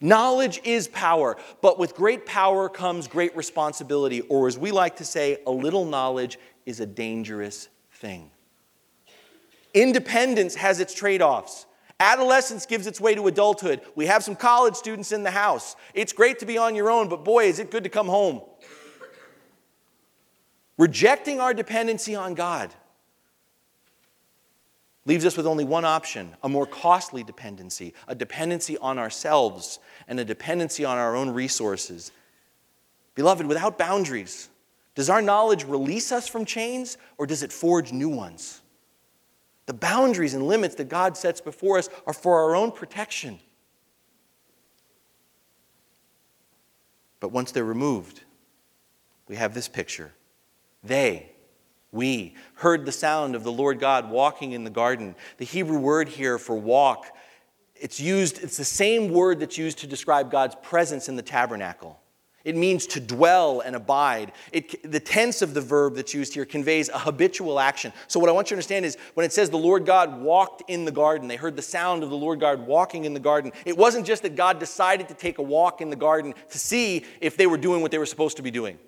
Knowledge 0.00 0.60
is 0.64 0.88
power, 0.88 1.36
but 1.60 1.78
with 1.78 1.94
great 1.94 2.24
power 2.24 2.68
comes 2.68 3.06
great 3.06 3.36
responsibility, 3.36 4.22
or 4.22 4.48
as 4.48 4.56
we 4.56 4.70
like 4.70 4.96
to 4.96 5.04
say, 5.04 5.38
a 5.46 5.50
little 5.50 5.84
knowledge 5.84 6.38
is 6.64 6.80
a 6.80 6.86
dangerous 6.86 7.68
thing. 7.92 8.30
Independence 9.74 10.54
has 10.54 10.80
its 10.80 10.94
trade 10.94 11.20
offs. 11.20 11.66
Adolescence 12.00 12.64
gives 12.64 12.86
its 12.86 12.98
way 12.98 13.14
to 13.14 13.26
adulthood. 13.26 13.82
We 13.94 14.06
have 14.06 14.24
some 14.24 14.34
college 14.34 14.74
students 14.74 15.12
in 15.12 15.22
the 15.22 15.30
house. 15.30 15.76
It's 15.92 16.14
great 16.14 16.38
to 16.38 16.46
be 16.46 16.56
on 16.56 16.74
your 16.74 16.90
own, 16.90 17.10
but 17.10 17.22
boy, 17.22 17.44
is 17.44 17.58
it 17.58 17.70
good 17.70 17.84
to 17.84 17.90
come 17.90 18.08
home. 18.08 18.40
Rejecting 20.78 21.40
our 21.40 21.52
dependency 21.52 22.14
on 22.14 22.32
God 22.32 22.74
leaves 25.10 25.26
us 25.26 25.36
with 25.36 25.44
only 25.44 25.64
one 25.64 25.84
option 25.84 26.36
a 26.44 26.48
more 26.48 26.64
costly 26.64 27.24
dependency, 27.24 27.92
a 28.06 28.14
dependency 28.14 28.78
on 28.78 28.96
ourselves 28.96 29.80
and 30.06 30.20
a 30.20 30.24
dependency 30.24 30.84
on 30.84 30.98
our 30.98 31.16
own 31.16 31.30
resources. 31.30 32.12
Beloved, 33.16 33.44
without 33.44 33.76
boundaries, 33.76 34.50
does 34.94 35.10
our 35.10 35.20
knowledge 35.20 35.64
release 35.64 36.12
us 36.12 36.28
from 36.28 36.44
chains 36.44 36.96
or 37.18 37.26
does 37.26 37.42
it 37.42 37.52
forge 37.52 37.90
new 37.90 38.08
ones? 38.08 38.62
The 39.66 39.74
boundaries 39.74 40.34
and 40.34 40.46
limits 40.46 40.76
that 40.76 40.88
God 40.88 41.16
sets 41.16 41.40
before 41.40 41.78
us 41.78 41.88
are 42.06 42.12
for 42.12 42.38
our 42.44 42.54
own 42.54 42.70
protection. 42.70 43.40
But 47.18 47.32
once 47.32 47.50
they're 47.50 47.64
removed, 47.64 48.22
we 49.26 49.34
have 49.34 49.54
this 49.54 49.66
picture. 49.66 50.12
They, 50.84 51.32
we 51.92 52.34
heard 52.54 52.86
the 52.86 52.92
sound 52.92 53.34
of 53.34 53.42
the 53.42 53.52
Lord 53.52 53.80
God 53.80 54.10
walking 54.10 54.52
in 54.52 54.64
the 54.64 54.70
garden. 54.70 55.14
The 55.38 55.44
Hebrew 55.44 55.78
word 55.78 56.08
here 56.08 56.38
for 56.38 56.56
walk, 56.56 57.06
it's 57.74 57.98
used, 57.98 58.42
it's 58.42 58.56
the 58.56 58.64
same 58.64 59.10
word 59.10 59.40
that's 59.40 59.58
used 59.58 59.78
to 59.78 59.86
describe 59.86 60.30
God's 60.30 60.54
presence 60.62 61.08
in 61.08 61.16
the 61.16 61.22
tabernacle. 61.22 61.98
It 62.42 62.56
means 62.56 62.86
to 62.88 63.00
dwell 63.00 63.60
and 63.60 63.76
abide. 63.76 64.32
It, 64.50 64.90
the 64.90 65.00
tense 65.00 65.42
of 65.42 65.52
the 65.52 65.60
verb 65.60 65.96
that's 65.96 66.14
used 66.14 66.32
here 66.32 66.46
conveys 66.46 66.88
a 66.88 66.98
habitual 66.98 67.60
action. 67.60 67.92
So, 68.06 68.18
what 68.18 68.30
I 68.30 68.32
want 68.32 68.46
you 68.46 68.54
to 68.54 68.56
understand 68.56 68.86
is 68.86 68.96
when 69.12 69.26
it 69.26 69.32
says 69.32 69.50
the 69.50 69.58
Lord 69.58 69.84
God 69.84 70.22
walked 70.22 70.62
in 70.68 70.86
the 70.86 70.90
garden, 70.90 71.28
they 71.28 71.36
heard 71.36 71.54
the 71.54 71.62
sound 71.62 72.02
of 72.02 72.08
the 72.08 72.16
Lord 72.16 72.40
God 72.40 72.66
walking 72.66 73.04
in 73.04 73.12
the 73.12 73.20
garden. 73.20 73.52
It 73.66 73.76
wasn't 73.76 74.06
just 74.06 74.22
that 74.22 74.36
God 74.36 74.58
decided 74.58 75.08
to 75.08 75.14
take 75.14 75.36
a 75.36 75.42
walk 75.42 75.82
in 75.82 75.90
the 75.90 75.96
garden 75.96 76.32
to 76.50 76.58
see 76.58 77.04
if 77.20 77.36
they 77.36 77.46
were 77.46 77.58
doing 77.58 77.82
what 77.82 77.90
they 77.90 77.98
were 77.98 78.06
supposed 78.06 78.38
to 78.38 78.42
be 78.42 78.50
doing. 78.50 78.78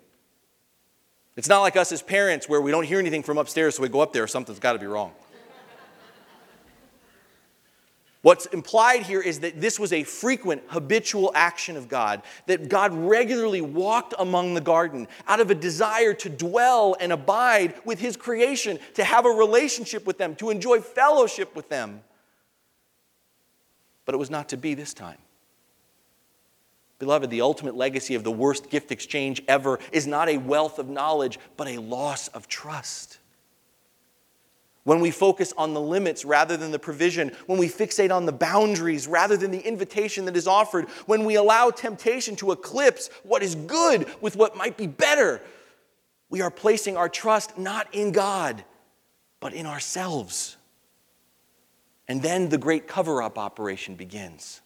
It's 1.35 1.49
not 1.49 1.61
like 1.61 1.75
us 1.75 1.91
as 1.91 2.01
parents 2.01 2.47
where 2.47 2.61
we 2.61 2.71
don't 2.71 2.85
hear 2.85 2.99
anything 2.99 3.23
from 3.23 3.37
upstairs, 3.37 3.75
so 3.75 3.81
we 3.81 3.89
go 3.89 4.01
up 4.01 4.13
there, 4.13 4.27
something's 4.27 4.59
got 4.59 4.73
to 4.73 4.79
be 4.79 4.85
wrong. 4.85 5.13
What's 8.21 8.45
implied 8.47 9.01
here 9.01 9.19
is 9.19 9.41
that 9.41 9.59
this 9.59 9.77
was 9.77 9.91
a 9.91 10.03
frequent, 10.03 10.63
habitual 10.67 11.33
action 11.35 11.75
of 11.75 11.89
God, 11.89 12.21
that 12.45 12.69
God 12.69 12.93
regularly 12.93 13.59
walked 13.59 14.13
among 14.17 14.53
the 14.53 14.61
garden 14.61 15.09
out 15.27 15.41
of 15.41 15.51
a 15.51 15.55
desire 15.55 16.13
to 16.13 16.29
dwell 16.29 16.95
and 17.01 17.11
abide 17.11 17.73
with 17.83 17.99
His 17.99 18.15
creation, 18.15 18.79
to 18.93 19.03
have 19.03 19.25
a 19.25 19.29
relationship 19.29 20.05
with 20.07 20.17
them, 20.17 20.35
to 20.35 20.51
enjoy 20.51 20.79
fellowship 20.79 21.53
with 21.53 21.67
them. 21.67 22.01
But 24.05 24.15
it 24.15 24.19
was 24.19 24.29
not 24.29 24.47
to 24.49 24.57
be 24.57 24.73
this 24.73 24.93
time. 24.93 25.17
Beloved, 27.03 27.29
the 27.29 27.41
ultimate 27.41 27.75
legacy 27.75 28.15
of 28.15 28.23
the 28.23 28.31
worst 28.31 28.69
gift 28.69 28.89
exchange 28.89 29.43
ever 29.49 29.77
is 29.91 30.07
not 30.07 30.29
a 30.29 30.37
wealth 30.37 30.79
of 30.79 30.87
knowledge, 30.87 31.37
but 31.57 31.67
a 31.67 31.79
loss 31.79 32.29
of 32.29 32.47
trust. 32.47 33.17
When 34.85 35.01
we 35.01 35.11
focus 35.11 35.53
on 35.57 35.73
the 35.73 35.81
limits 35.81 36.23
rather 36.23 36.55
than 36.55 36.71
the 36.71 36.79
provision, 36.79 37.33
when 37.45 37.59
we 37.59 37.67
fixate 37.67 38.09
on 38.09 38.25
the 38.25 38.31
boundaries 38.31 39.05
rather 39.05 39.35
than 39.35 39.51
the 39.51 39.59
invitation 39.59 40.23
that 40.25 40.37
is 40.37 40.47
offered, 40.47 40.87
when 41.05 41.25
we 41.25 41.35
allow 41.35 41.71
temptation 41.71 42.37
to 42.37 42.53
eclipse 42.53 43.09
what 43.23 43.43
is 43.43 43.53
good 43.53 44.07
with 44.21 44.37
what 44.37 44.55
might 44.55 44.77
be 44.77 44.87
better, 44.87 45.41
we 46.29 46.39
are 46.39 46.49
placing 46.49 46.95
our 46.95 47.09
trust 47.09 47.57
not 47.57 47.93
in 47.93 48.13
God, 48.13 48.63
but 49.41 49.53
in 49.53 49.65
ourselves. 49.65 50.55
And 52.07 52.21
then 52.21 52.47
the 52.47 52.57
great 52.57 52.87
cover 52.87 53.21
up 53.21 53.37
operation 53.37 53.95
begins. 53.95 54.61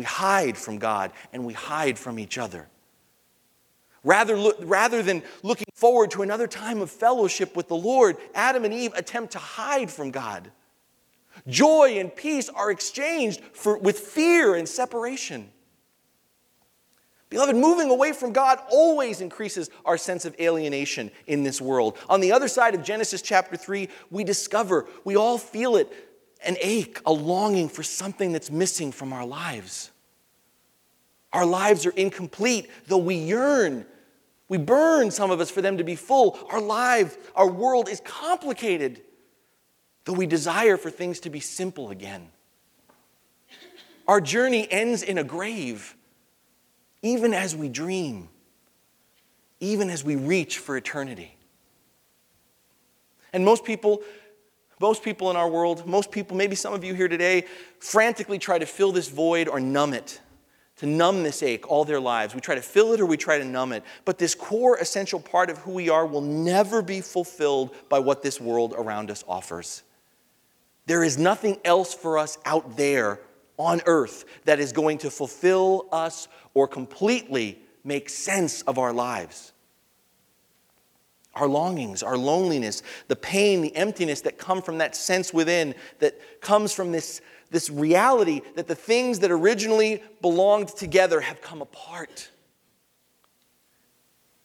We 0.00 0.06
hide 0.06 0.56
from 0.56 0.78
God 0.78 1.12
and 1.30 1.44
we 1.44 1.52
hide 1.52 1.98
from 1.98 2.18
each 2.18 2.38
other. 2.38 2.68
Rather, 4.02 4.34
rather 4.60 5.02
than 5.02 5.22
looking 5.42 5.66
forward 5.74 6.10
to 6.12 6.22
another 6.22 6.46
time 6.46 6.80
of 6.80 6.90
fellowship 6.90 7.54
with 7.54 7.68
the 7.68 7.76
Lord, 7.76 8.16
Adam 8.34 8.64
and 8.64 8.72
Eve 8.72 8.94
attempt 8.94 9.32
to 9.32 9.38
hide 9.38 9.90
from 9.90 10.10
God. 10.10 10.50
Joy 11.46 11.98
and 11.98 12.16
peace 12.16 12.48
are 12.48 12.70
exchanged 12.70 13.42
for, 13.52 13.76
with 13.76 13.98
fear 13.98 14.54
and 14.54 14.66
separation. 14.66 15.50
Beloved, 17.28 17.54
moving 17.54 17.90
away 17.90 18.14
from 18.14 18.32
God 18.32 18.58
always 18.70 19.20
increases 19.20 19.68
our 19.84 19.98
sense 19.98 20.24
of 20.24 20.34
alienation 20.40 21.10
in 21.26 21.42
this 21.42 21.60
world. 21.60 21.98
On 22.08 22.22
the 22.22 22.32
other 22.32 22.48
side 22.48 22.74
of 22.74 22.82
Genesis 22.82 23.20
chapter 23.20 23.54
3, 23.54 23.90
we 24.10 24.24
discover, 24.24 24.86
we 25.04 25.16
all 25.16 25.36
feel 25.36 25.76
it, 25.76 25.92
an 26.44 26.56
ache, 26.60 27.00
a 27.04 27.12
longing 27.12 27.68
for 27.68 27.82
something 27.82 28.32
that's 28.32 28.50
missing 28.50 28.92
from 28.92 29.12
our 29.12 29.26
lives. 29.26 29.90
Our 31.32 31.46
lives 31.46 31.86
are 31.86 31.90
incomplete, 31.90 32.70
though 32.86 32.98
we 32.98 33.14
yearn. 33.14 33.86
We 34.48 34.58
burn, 34.58 35.10
some 35.10 35.30
of 35.30 35.40
us, 35.40 35.50
for 35.50 35.62
them 35.62 35.78
to 35.78 35.84
be 35.84 35.94
full. 35.94 36.38
Our 36.50 36.60
lives, 36.60 37.16
our 37.36 37.48
world 37.48 37.88
is 37.88 38.00
complicated, 38.00 39.02
though 40.04 40.14
we 40.14 40.26
desire 40.26 40.76
for 40.76 40.90
things 40.90 41.20
to 41.20 41.30
be 41.30 41.40
simple 41.40 41.90
again. 41.90 42.30
Our 44.08 44.20
journey 44.20 44.66
ends 44.70 45.04
in 45.04 45.18
a 45.18 45.24
grave, 45.24 45.94
even 47.02 47.32
as 47.32 47.54
we 47.54 47.68
dream, 47.68 48.28
even 49.60 49.88
as 49.88 50.02
we 50.02 50.16
reach 50.16 50.58
for 50.58 50.76
eternity. 50.76 51.36
And 53.32 53.44
most 53.44 53.64
people, 53.64 54.02
most 54.80 55.02
people 55.02 55.30
in 55.30 55.36
our 55.36 55.48
world, 55.48 55.86
most 55.86 56.10
people, 56.10 56.36
maybe 56.36 56.56
some 56.56 56.72
of 56.72 56.82
you 56.82 56.94
here 56.94 57.08
today, 57.08 57.44
frantically 57.78 58.38
try 58.38 58.58
to 58.58 58.66
fill 58.66 58.92
this 58.92 59.08
void 59.08 59.46
or 59.46 59.60
numb 59.60 59.92
it 59.92 60.20
to 60.80 60.86
numb 60.86 61.22
this 61.22 61.42
ache 61.42 61.70
all 61.70 61.84
their 61.84 62.00
lives. 62.00 62.34
We 62.34 62.40
try 62.40 62.54
to 62.54 62.62
fill 62.62 62.94
it 62.94 63.00
or 63.02 63.06
we 63.06 63.18
try 63.18 63.36
to 63.36 63.44
numb 63.44 63.72
it. 63.72 63.84
But 64.06 64.16
this 64.16 64.34
core 64.34 64.78
essential 64.78 65.20
part 65.20 65.50
of 65.50 65.58
who 65.58 65.72
we 65.72 65.90
are 65.90 66.06
will 66.06 66.22
never 66.22 66.80
be 66.80 67.02
fulfilled 67.02 67.74
by 67.90 67.98
what 67.98 68.22
this 68.22 68.40
world 68.40 68.74
around 68.74 69.10
us 69.10 69.22
offers. 69.28 69.82
There 70.86 71.04
is 71.04 71.18
nothing 71.18 71.58
else 71.66 71.92
for 71.92 72.16
us 72.16 72.38
out 72.46 72.78
there 72.78 73.20
on 73.58 73.82
earth 73.84 74.24
that 74.46 74.58
is 74.58 74.72
going 74.72 74.96
to 74.98 75.10
fulfill 75.10 75.86
us 75.92 76.28
or 76.54 76.66
completely 76.66 77.58
make 77.84 78.08
sense 78.08 78.62
of 78.62 78.78
our 78.78 78.94
lives. 78.94 79.52
Our 81.34 81.48
longings, 81.48 82.02
our 82.02 82.16
loneliness, 82.16 82.82
the 83.08 83.16
pain, 83.16 83.62
the 83.62 83.74
emptiness 83.76 84.20
that 84.22 84.36
come 84.36 84.60
from 84.60 84.78
that 84.78 84.96
sense 84.96 85.32
within, 85.32 85.74
that 86.00 86.40
comes 86.40 86.72
from 86.72 86.92
this 86.92 87.20
this 87.50 87.68
reality 87.68 88.42
that 88.54 88.68
the 88.68 88.74
things 88.74 89.18
that 89.18 89.30
originally 89.30 90.02
belonged 90.22 90.68
together 90.68 91.20
have 91.20 91.40
come 91.42 91.60
apart. 91.60 92.30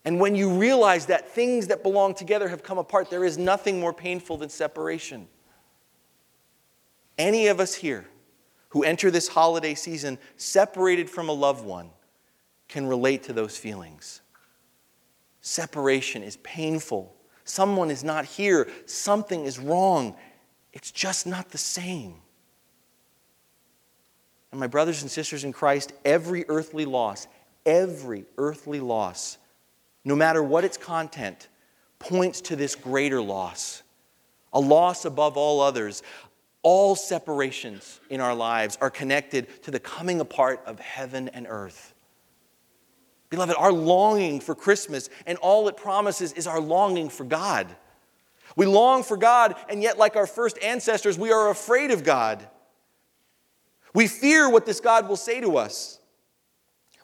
And 0.04 0.20
when 0.20 0.36
you 0.36 0.50
realize 0.50 1.08
that 1.08 1.30
things 1.30 1.68
that 1.68 1.82
belong 1.82 2.14
together 2.14 2.48
have 2.48 2.64
come 2.64 2.78
apart, 2.78 3.10
there 3.10 3.26
is 3.26 3.38
nothing 3.38 3.80
more 3.80 3.94
painful 3.94 4.38
than 4.38 4.50
separation. 4.50 5.28
Any 7.18 7.48
of 7.48 7.60
us 7.60 7.74
here 7.74 8.06
who 8.70 8.84
enter 8.84 9.10
this 9.10 9.28
holiday 9.28 9.74
season 9.74 10.20
separated 10.36 11.10
from 11.10 11.30
a 11.30 11.32
loved 11.32 11.66
one 11.66 11.90
can 12.68 12.86
relate 12.86 13.24
to 13.24 13.34
those 13.34 13.58
feelings. 13.58 14.22
Separation 15.46 16.24
is 16.24 16.38
painful. 16.38 17.16
Someone 17.44 17.92
is 17.92 18.04
not 18.04 18.26
here. 18.26 18.68
Something 18.88 19.46
is 19.46 19.60
wrong. 19.60 20.16
It's 20.74 20.90
just 20.90 21.28
not 21.28 21.52
the 21.52 21.60
same. 21.60 22.16
And 24.50 24.60
my 24.60 24.66
brothers 24.66 25.04
and 25.04 25.12
sisters 25.12 25.44
in 25.44 25.54
Christ, 25.54 25.94
every 26.04 26.46
earthly 26.48 26.84
loss, 26.86 27.28
every 27.64 28.26
earthly 28.40 28.80
loss, 28.80 29.38
no 30.04 30.16
matter 30.16 30.42
what 30.42 30.64
its 30.64 30.78
content, 30.78 31.48
points 32.00 32.42
to 32.42 32.56
this 32.56 32.74
greater 32.74 33.22
loss, 33.22 33.84
a 34.52 34.60
loss 34.60 35.06
above 35.06 35.38
all 35.38 35.62
others. 35.62 36.02
All 36.64 36.96
separations 36.96 38.00
in 38.10 38.20
our 38.20 38.34
lives 38.34 38.80
are 38.82 38.90
connected 38.90 39.62
to 39.62 39.70
the 39.70 39.80
coming 39.80 40.22
apart 40.22 40.64
of 40.66 40.80
heaven 40.80 41.30
and 41.30 41.46
earth. 41.48 41.95
Beloved, 43.30 43.56
our 43.58 43.72
longing 43.72 44.40
for 44.40 44.56
Christmas 44.56 45.10
and 45.26 45.38
all 45.40 45.68
it 45.68 45.78
promises 45.78 46.34
is 46.34 46.48
our 46.48 46.60
longing 46.60 47.10
for 47.10 47.24
God. 47.24 47.68
We 48.56 48.66
long 48.66 49.04
for 49.04 49.18
God, 49.18 49.56
and 49.70 49.82
yet, 49.84 49.98
like 49.98 50.16
our 50.16 50.28
first 50.28 50.58
ancestors, 50.62 51.18
we 51.18 51.32
are 51.32 51.50
afraid 51.50 51.92
of 51.92 52.04
God. 52.04 52.48
We 53.94 54.08
fear 54.08 54.50
what 54.50 54.66
this 54.66 54.80
God 54.80 55.10
will 55.10 55.16
say 55.18 55.42
to 55.42 55.58
us. 55.58 56.00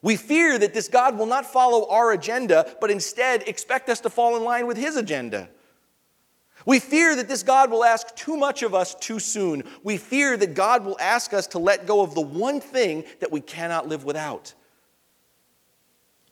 We 0.02 0.16
fear 0.16 0.58
that 0.58 0.74
this 0.74 0.88
God 0.88 1.18
will 1.18 1.26
not 1.26 1.46
follow 1.46 1.88
our 1.90 2.12
agenda, 2.12 2.76
but 2.80 2.90
instead 2.90 3.48
expect 3.48 3.90
us 3.90 4.00
to 4.02 4.10
fall 4.10 4.36
in 4.38 4.44
line 4.44 4.68
with 4.68 4.78
his 4.78 4.96
agenda. 4.96 5.50
We 6.66 6.80
fear 6.80 7.16
that 7.16 7.28
this 7.28 7.44
God 7.44 7.72
will 7.72 7.84
ask 7.84 8.16
too 8.16 8.38
much 8.38 8.64
of 8.64 8.74
us 8.74 8.96
too 8.96 9.20
soon. 9.20 9.64
We 9.84 9.98
fear 9.98 10.38
that 10.38 10.54
God 10.54 10.86
will 10.86 10.98
ask 11.00 11.34
us 11.34 11.48
to 11.48 11.60
let 11.60 11.88
go 11.88 12.02
of 12.02 12.14
the 12.14 12.22
one 12.22 12.62
thing 12.62 13.04
that 13.20 13.32
we 13.32 13.42
cannot 13.42 13.88
live 13.88 14.04
without. 14.04 14.54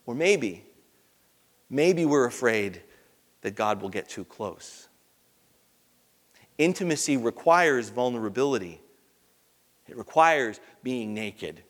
Or 0.09 0.15
maybe, 0.15 0.63
maybe 1.69 2.03
we're 2.03 2.25
afraid 2.25 2.81
that 3.41 3.53
God 3.53 3.79
will 3.79 3.89
get 3.89 4.09
too 4.09 4.25
close. 4.25 4.87
Intimacy 6.57 7.15
requires 7.15 7.89
vulnerability. 7.89 8.81
It 9.87 9.95
requires 9.95 10.59
being 10.81 11.13
naked. 11.13 11.61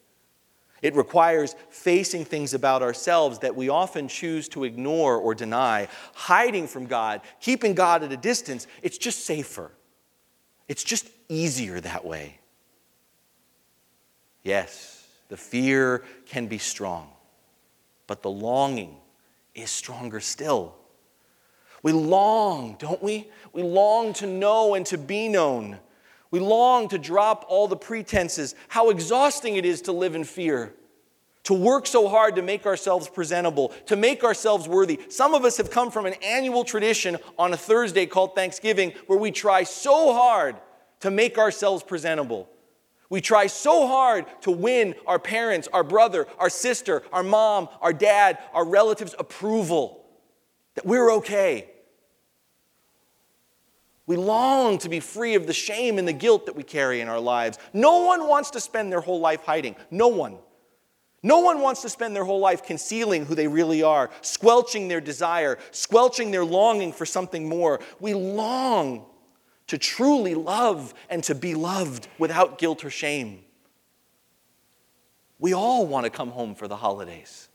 It 0.82 0.96
requires 0.96 1.54
facing 1.70 2.24
things 2.24 2.54
about 2.54 2.82
ourselves 2.82 3.40
that 3.40 3.58
we 3.58 3.68
often 3.68 4.08
choose 4.08 4.48
to 4.50 4.64
ignore 4.64 5.18
or 5.18 5.36
deny, 5.36 5.90
hiding 6.14 6.68
from 6.68 6.86
God, 6.86 7.20
keeping 7.42 7.74
God 7.74 8.04
at 8.04 8.12
a 8.14 8.18
distance. 8.18 8.68
It's 8.82 8.98
just 8.98 9.26
safer. 9.26 9.70
It's 10.70 10.86
just 10.86 11.10
easier 11.28 11.82
that 11.82 12.06
way. 12.06 12.40
Yes, 14.44 15.06
the 15.28 15.36
fear 15.36 16.06
can 16.26 16.48
be 16.48 16.58
strong, 16.58 17.10
but 18.10 18.24
the 18.24 18.30
longing 18.30 18.98
is 19.54 19.70
stronger 19.70 20.20
still. 20.20 20.74
We 21.84 21.92
long, 21.92 22.76
don't 22.80 23.04
we? 23.04 23.30
We 23.54 23.62
long 23.62 24.14
to 24.14 24.26
know 24.26 24.74
and 24.74 24.84
to 24.88 24.98
be 24.98 25.28
known. 25.30 25.78
We 26.32 26.40
long 26.40 26.90
to 26.90 26.98
drop 26.98 27.46
all 27.48 27.68
the 27.68 27.78
pretenses, 27.78 28.56
how 28.68 28.90
exhausting 28.90 29.58
it 29.58 29.66
is 29.66 29.84
to 29.84 29.92
live 29.92 30.16
in 30.16 30.24
fear, 30.24 30.74
to 31.44 31.54
work 31.54 31.86
so 31.86 32.08
hard 32.08 32.36
to 32.38 32.42
make 32.42 32.66
ourselves 32.66 33.08
presentable, 33.08 33.70
to 33.86 33.96
make 33.96 34.24
ourselves 34.24 34.68
worthy. 34.68 35.00
Some 35.10 35.36
of 35.36 35.46
us 35.46 35.58
have 35.58 35.70
come 35.70 35.92
from 35.92 36.08
an 36.08 36.16
annual 36.24 36.64
tradition 36.64 37.16
on 37.38 37.54
a 37.54 37.58
Thursday 37.58 38.08
called 38.08 38.34
Thanksgiving 38.34 38.94
where 39.06 39.20
we 39.20 39.30
try 39.30 39.62
so 39.62 40.14
hard 40.14 40.56
to 41.02 41.12
make 41.12 41.38
ourselves 41.38 41.84
presentable. 41.84 42.50
We 43.10 43.22
try 43.22 43.48
so 43.48 43.88
hard 43.88 44.26
to 44.42 44.52
win 44.52 44.96
our 45.08 45.18
parents, 45.18 45.68
our 45.74 45.84
brother, 45.84 46.28
our 46.38 46.50
sister, 46.50 47.02
our 47.12 47.24
mom, 47.24 47.70
our 47.82 47.94
dad, 47.94 48.38
our 48.54 48.66
relatives' 48.66 49.16
approval 49.18 50.06
that 50.76 50.86
we're 50.86 51.12
okay. 51.14 51.70
We 54.06 54.16
long 54.16 54.78
to 54.80 54.90
be 54.90 55.00
free 55.00 55.36
of 55.36 55.48
the 55.48 55.54
shame 55.54 55.98
and 55.98 56.08
the 56.08 56.14
guilt 56.14 56.46
that 56.46 56.56
we 56.56 56.64
carry 56.64 57.02
in 57.02 57.08
our 57.08 57.20
lives. 57.20 57.58
No 57.74 58.04
one 58.06 58.28
wants 58.28 58.52
to 58.52 58.60
spend 58.60 58.92
their 58.92 59.02
whole 59.02 59.20
life 59.20 59.44
hiding. 59.44 59.76
No 59.92 60.08
one. 60.08 60.38
No 61.22 61.40
one 61.40 61.62
wants 61.62 61.82
to 61.82 61.90
spend 61.90 62.16
their 62.16 62.24
whole 62.24 62.40
life 62.40 62.64
concealing 62.64 63.26
who 63.26 63.36
they 63.36 63.48
really 63.48 63.84
are, 63.84 64.10
squelching 64.22 64.88
their 64.88 65.02
desire, 65.02 65.58
squelching 65.72 66.32
their 66.32 66.46
longing 66.46 66.94
for 66.94 67.06
something 67.06 67.50
more. 67.50 67.82
We 68.00 68.14
long 68.14 69.06
to 69.70 69.78
truly 69.78 70.34
love 70.34 70.96
and 71.10 71.24
to 71.24 71.36
be 71.36 71.54
loved 71.54 72.08
without 72.18 72.58
guilt 72.58 72.84
or 72.84 72.90
shame. 72.90 73.40
We 75.38 75.54
all 75.54 75.86
want 75.86 76.06
to 76.06 76.10
come 76.10 76.32
home 76.32 76.56
for 76.56 76.68
the 76.68 76.76
holidays. 76.76 77.50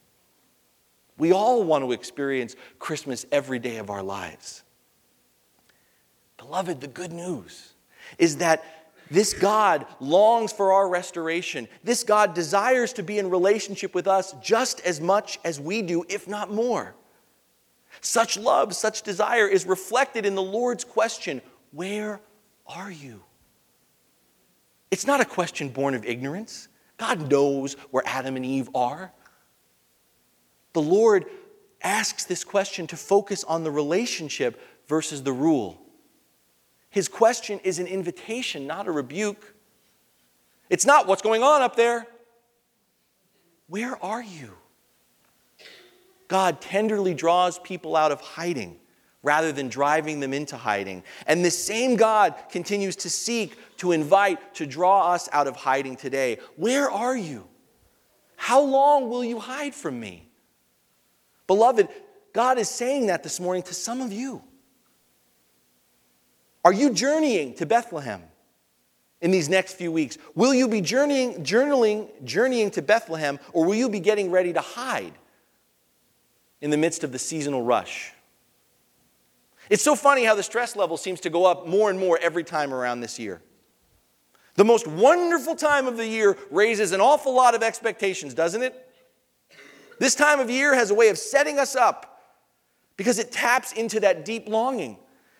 We 1.18 1.33
all 1.33 1.64
want 1.64 1.85
to 1.85 1.90
experience 1.90 2.55
Christmas 2.79 3.27
every 3.33 3.59
day 3.59 3.79
of 3.79 3.90
our 3.90 4.03
lives. 4.03 4.62
Beloved, 6.38 6.81
the 6.81 6.87
good 6.87 7.12
news 7.12 7.72
is 8.16 8.37
that 8.37 8.64
this 9.11 9.35
God 9.35 9.85
longs 9.98 10.53
for 10.53 10.72
our 10.72 10.88
restoration. 10.88 11.66
This 11.83 12.05
God 12.05 12.33
desires 12.33 12.92
to 12.94 13.03
be 13.03 13.18
in 13.18 13.29
relationship 13.29 13.92
with 13.92 14.07
us 14.07 14.35
just 14.40 14.81
as 14.83 15.00
much 15.00 15.40
as 15.44 15.61
we 15.61 15.83
do, 15.83 16.05
if 16.09 16.29
not 16.29 16.48
more. 16.48 16.94
Such 18.00 18.37
love, 18.37 18.74
such 18.74 19.03
desire 19.03 19.48
is 19.48 19.66
reflected 19.66 20.24
in 20.24 20.37
the 20.37 20.42
Lord's 20.42 20.85
question 20.85 21.42
Where 21.75 22.21
are 22.69 22.91
you? 22.91 23.23
It's 24.93 25.07
not 25.07 25.21
a 25.21 25.25
question 25.25 25.71
born 25.71 25.95
of 25.95 26.05
ignorance. 26.05 26.69
God 26.99 27.29
knows 27.29 27.75
where 27.91 28.05
Adam 28.07 28.37
and 28.37 28.47
Eve 28.47 28.69
are. 28.77 29.13
The 30.73 30.81
Lord 30.81 31.27
asks 31.83 32.25
this 32.25 32.45
question 32.45 32.87
to 32.87 32.97
focus 32.97 33.43
on 33.43 33.65
the 33.65 33.73
relationship 33.73 34.61
versus 34.87 35.25
the 35.25 35.33
rule. 35.33 35.81
His 36.91 37.09
question 37.09 37.59
is 37.65 37.81
an 37.81 37.89
invitation, 37.89 38.69
not 38.69 38.87
a 38.87 38.93
rebuke. 38.93 39.55
It's 40.71 40.87
not 40.87 41.09
what's 41.09 41.23
going 41.23 41.43
on 41.43 41.61
up 41.61 41.75
there. 41.75 42.07
Where 43.67 44.03
are 44.03 44.23
you? 44.23 44.53
God 46.29 46.61
tenderly 46.61 47.15
draws 47.15 47.59
people 47.59 47.97
out 47.97 48.13
of 48.13 48.21
hiding 48.21 48.79
rather 49.25 49.51
than 49.51 49.69
driving 49.69 50.21
them 50.21 50.33
into 50.33 50.57
hiding. 50.57 51.03
And 51.27 51.45
this 51.45 51.59
same 51.59 51.97
God 51.97 52.35
continues 52.51 52.95
to 52.97 53.11
seek, 53.11 53.57
to 53.79 53.91
invite, 53.91 54.55
to 54.55 54.67
draw 54.67 55.13
us 55.13 55.29
out 55.33 55.49
of 55.49 55.57
hiding 55.57 55.97
today. 55.97 56.39
Where 56.55 56.89
are 56.89 57.17
you? 57.17 57.49
How 58.37 58.63
long 58.63 59.09
will 59.09 59.25
you 59.25 59.41
hide 59.41 59.75
from 59.75 59.99
me? 59.99 60.29
Beloved, 61.47 61.89
God 62.33 62.59
is 62.59 62.69
saying 62.69 63.07
that 63.07 63.23
this 63.23 63.41
morning 63.41 63.63
to 63.65 63.75
some 63.75 64.01
of 64.01 64.13
you. 64.13 64.43
Are 66.65 66.73
you 66.73 66.93
journeying 66.93 67.55
to 67.57 67.67
Bethlehem 67.67 68.23
in 69.21 69.31
these 69.31 69.49
next 69.49 69.75
few 69.75 69.93
weeks? 69.93 70.17
Will 70.35 70.55
you 70.55 70.67
be 70.67 70.81
journeying, 70.81 71.45
journaling, 71.45 72.09
journeying 72.25 72.71
to 72.73 72.83
Bethlehem, 72.83 73.39
or 73.53 73.67
will 73.67 73.75
you 73.75 73.89
be 73.89 74.01
getting 74.01 74.31
ready 74.31 74.53
to 74.53 74.61
hide 74.61 75.13
in 76.63 76.71
the 76.71 76.79
midst 76.79 77.05
of 77.05 77.13
the 77.13 77.19
seasonal 77.19 77.63
rush? 77.63 78.13
It's 79.70 79.83
so 79.83 79.94
funny 79.94 80.24
how 80.24 80.35
the 80.35 80.42
stress 80.42 80.77
level 80.77 80.96
seems 80.96 81.20
to 81.20 81.31
go 81.31 81.46
up 81.46 81.66
more 81.66 81.90
and 81.90 81.98
more 81.98 82.18
every 82.20 82.44
time 82.44 82.72
around 82.72 83.00
this 83.00 83.18
year. 83.18 83.40
The 84.57 84.64
most 84.64 84.87
wonderful 84.87 85.57
time 85.57 85.87
of 85.87 85.96
the 85.96 86.07
year 86.07 86.37
raises 86.50 86.92
an 86.92 87.00
awful 87.00 87.35
lot 87.35 87.55
of 87.55 87.62
expectations, 87.62 88.35
doesn't 88.35 88.62
it? 88.62 88.88
This 89.98 90.14
time 90.14 90.40
of 90.40 90.50
year 90.50 90.74
has 90.74 90.90
a 90.90 90.94
way 90.94 91.09
of 91.09 91.18
setting 91.18 91.59
us 91.59 91.74
up 91.74 92.22
because 92.96 93.18
it 93.18 93.33
taps 93.33 93.72
into 93.72 94.00
that 94.00 94.24
deep 94.24 94.48
longing. 94.48 94.98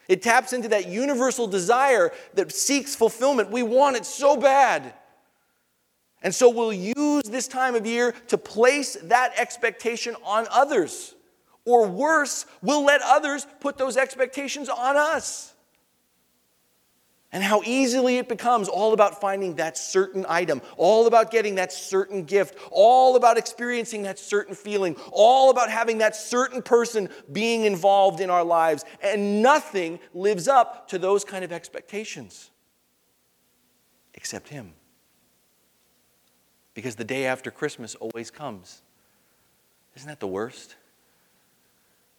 It 0.09 0.23
taps 0.23 0.53
into 0.53 0.69
that 0.69 0.89
universal 0.89 1.47
desire 1.47 2.13
that 2.35 2.53
seeks 2.53 2.95
fulfillment. 2.95 3.51
We 3.51 3.63
want 3.63 3.97
it 3.97 4.05
so 4.05 4.37
bad. 4.37 4.95
And 6.23 6.35
so 6.35 6.49
we'll 6.49 6.73
use 6.73 7.25
this 7.25 7.47
time 7.47 7.75
of 7.75 7.87
year 7.87 8.13
to 8.29 8.39
place 8.39 8.97
that 9.05 9.39
expectation 9.39 10.17
on 10.25 10.47
others. 10.51 11.15
Or 11.65 11.87
worse, 11.87 12.47
we'll 12.63 12.85
let 12.85 13.01
others 13.03 13.47
put 13.61 13.79
those 13.79 13.97
expectations 13.97 14.69
on 14.69 14.97
us. 14.97 15.55
And 17.33 17.43
how 17.43 17.63
easily 17.65 18.19
it 18.19 18.29
becomes 18.29 18.69
all 18.69 18.93
about 18.93 19.21
finding 19.21 19.57
that 19.57 19.77
certain 19.77 20.25
item, 20.29 20.63
all 20.77 21.09
about 21.09 21.33
getting 21.33 21.57
that 21.57 21.73
certain 21.73 22.23
gift, 22.23 22.57
all 22.71 23.17
about 23.17 23.39
experiencing 23.39 24.03
that 24.03 24.21
certain 24.21 24.55
feeling, 24.55 24.95
all 25.11 25.51
about 25.51 25.69
having 25.69 25.99
that 25.99 26.15
certain 26.15 26.63
person 26.63 27.09
being 27.33 27.65
involved 27.65 28.21
in 28.21 28.31
our 28.31 28.45
lives. 28.45 28.85
And 29.03 29.43
nothing 29.43 29.99
lives 30.13 30.47
up 30.47 30.87
to 30.91 30.99
those 30.99 31.25
kind 31.25 31.45
of 31.45 31.51
expectations 31.51 32.53
except 34.15 34.49
Him. 34.49 34.73
Because 36.73 36.95
the 36.95 37.05
day 37.05 37.27
after 37.27 37.51
Christmas 37.51 37.97
always 37.97 38.31
comes. 38.31 38.83
Isn't 39.97 40.09
that 40.09 40.21
the 40.21 40.29
worst? 40.29 40.77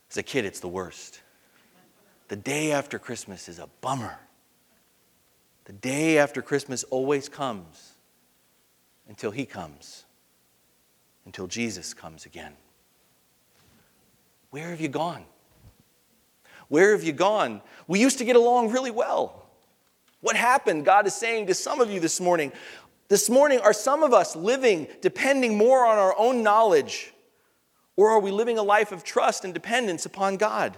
As 0.09 0.17
a 0.17 0.23
kid, 0.23 0.45
it's 0.45 0.59
the 0.59 0.67
worst. 0.67 1.21
The 2.27 2.35
day 2.35 2.71
after 2.71 2.97
Christmas 2.99 3.47
is 3.49 3.59
a 3.59 3.69
bummer. 3.81 4.17
The 5.65 5.73
day 5.73 6.17
after 6.17 6.41
Christmas 6.41 6.83
always 6.85 7.29
comes 7.29 7.93
until 9.07 9.31
He 9.31 9.45
comes, 9.45 10.05
until 11.25 11.47
Jesus 11.47 11.93
comes 11.93 12.25
again. 12.25 12.53
Where 14.51 14.69
have 14.69 14.81
you 14.81 14.87
gone? 14.87 15.25
Where 16.67 16.91
have 16.93 17.03
you 17.03 17.13
gone? 17.13 17.61
We 17.87 17.99
used 17.99 18.17
to 18.19 18.25
get 18.25 18.35
along 18.35 18.71
really 18.71 18.91
well. 18.91 19.47
What 20.21 20.35
happened? 20.35 20.85
God 20.85 21.05
is 21.05 21.13
saying 21.13 21.47
to 21.47 21.53
some 21.53 21.81
of 21.81 21.91
you 21.91 21.99
this 21.99 22.19
morning. 22.19 22.51
This 23.07 23.29
morning, 23.29 23.59
are 23.59 23.73
some 23.73 24.01
of 24.01 24.13
us 24.13 24.35
living 24.35 24.87
depending 25.01 25.57
more 25.57 25.85
on 25.85 25.99
our 25.99 26.15
own 26.17 26.41
knowledge 26.41 27.13
or 27.95 28.09
are 28.09 28.19
we 28.19 28.31
living 28.31 28.57
a 28.57 28.63
life 28.63 28.91
of 28.91 29.03
trust 29.03 29.45
and 29.45 29.53
dependence 29.53 30.05
upon 30.05 30.37
God? 30.37 30.77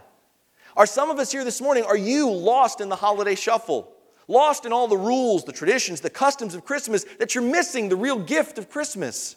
Are 0.75 0.86
some 0.86 1.10
of 1.10 1.17
us 1.17 1.32
here 1.32 1.43
this 1.43 1.62
morning, 1.62 1.84
are 1.84 1.97
you 1.97 2.30
lost 2.30 2.82
in 2.82 2.89
the 2.89 2.95
holiday 2.95 3.36
shuffle? 3.36 3.91
Lost 4.27 4.65
in 4.65 4.73
all 4.73 4.88
the 4.88 4.97
rules, 4.97 5.43
the 5.43 5.51
traditions, 5.51 6.01
the 6.01 6.10
customs 6.10 6.53
of 6.53 6.65
Christmas, 6.65 7.06
that 7.17 7.34
you're 7.34 7.43
missing 7.43 7.89
the 7.89 7.95
real 7.95 8.19
gift 8.19 8.58
of 8.58 8.69
Christmas? 8.69 9.36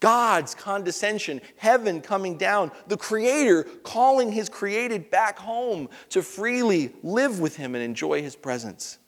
God's 0.00 0.54
condescension, 0.54 1.40
heaven 1.56 2.00
coming 2.00 2.36
down, 2.36 2.72
the 2.88 2.96
Creator 2.96 3.64
calling 3.84 4.32
His 4.32 4.48
created 4.48 5.10
back 5.10 5.38
home 5.38 5.88
to 6.08 6.22
freely 6.22 6.92
live 7.02 7.38
with 7.38 7.56
Him 7.56 7.74
and 7.74 7.84
enjoy 7.84 8.22
His 8.22 8.34
presence. 8.34 8.98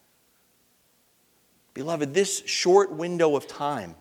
Beloved, 1.72 2.14
this 2.14 2.46
short 2.46 2.92
window 2.92 3.34
of 3.34 3.48
time 3.48 3.96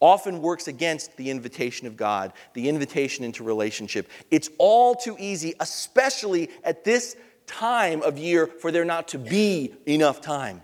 often 0.00 0.42
works 0.42 0.68
against 0.68 1.16
the 1.16 1.30
invitation 1.30 1.86
of 1.86 1.96
God, 1.96 2.32
the 2.54 2.68
invitation 2.68 3.24
into 3.24 3.42
relationship. 3.42 4.08
It's 4.30 4.50
all 4.58 4.94
too 4.94 5.16
easy, 5.18 5.54
especially 5.60 6.50
at 6.64 6.84
this 6.84 7.16
time 7.46 8.02
of 8.02 8.18
year, 8.18 8.46
for 8.46 8.70
there 8.70 8.84
not 8.84 9.08
to 9.08 9.18
be 9.18 9.74
enough 9.86 10.20
time. 10.20 10.62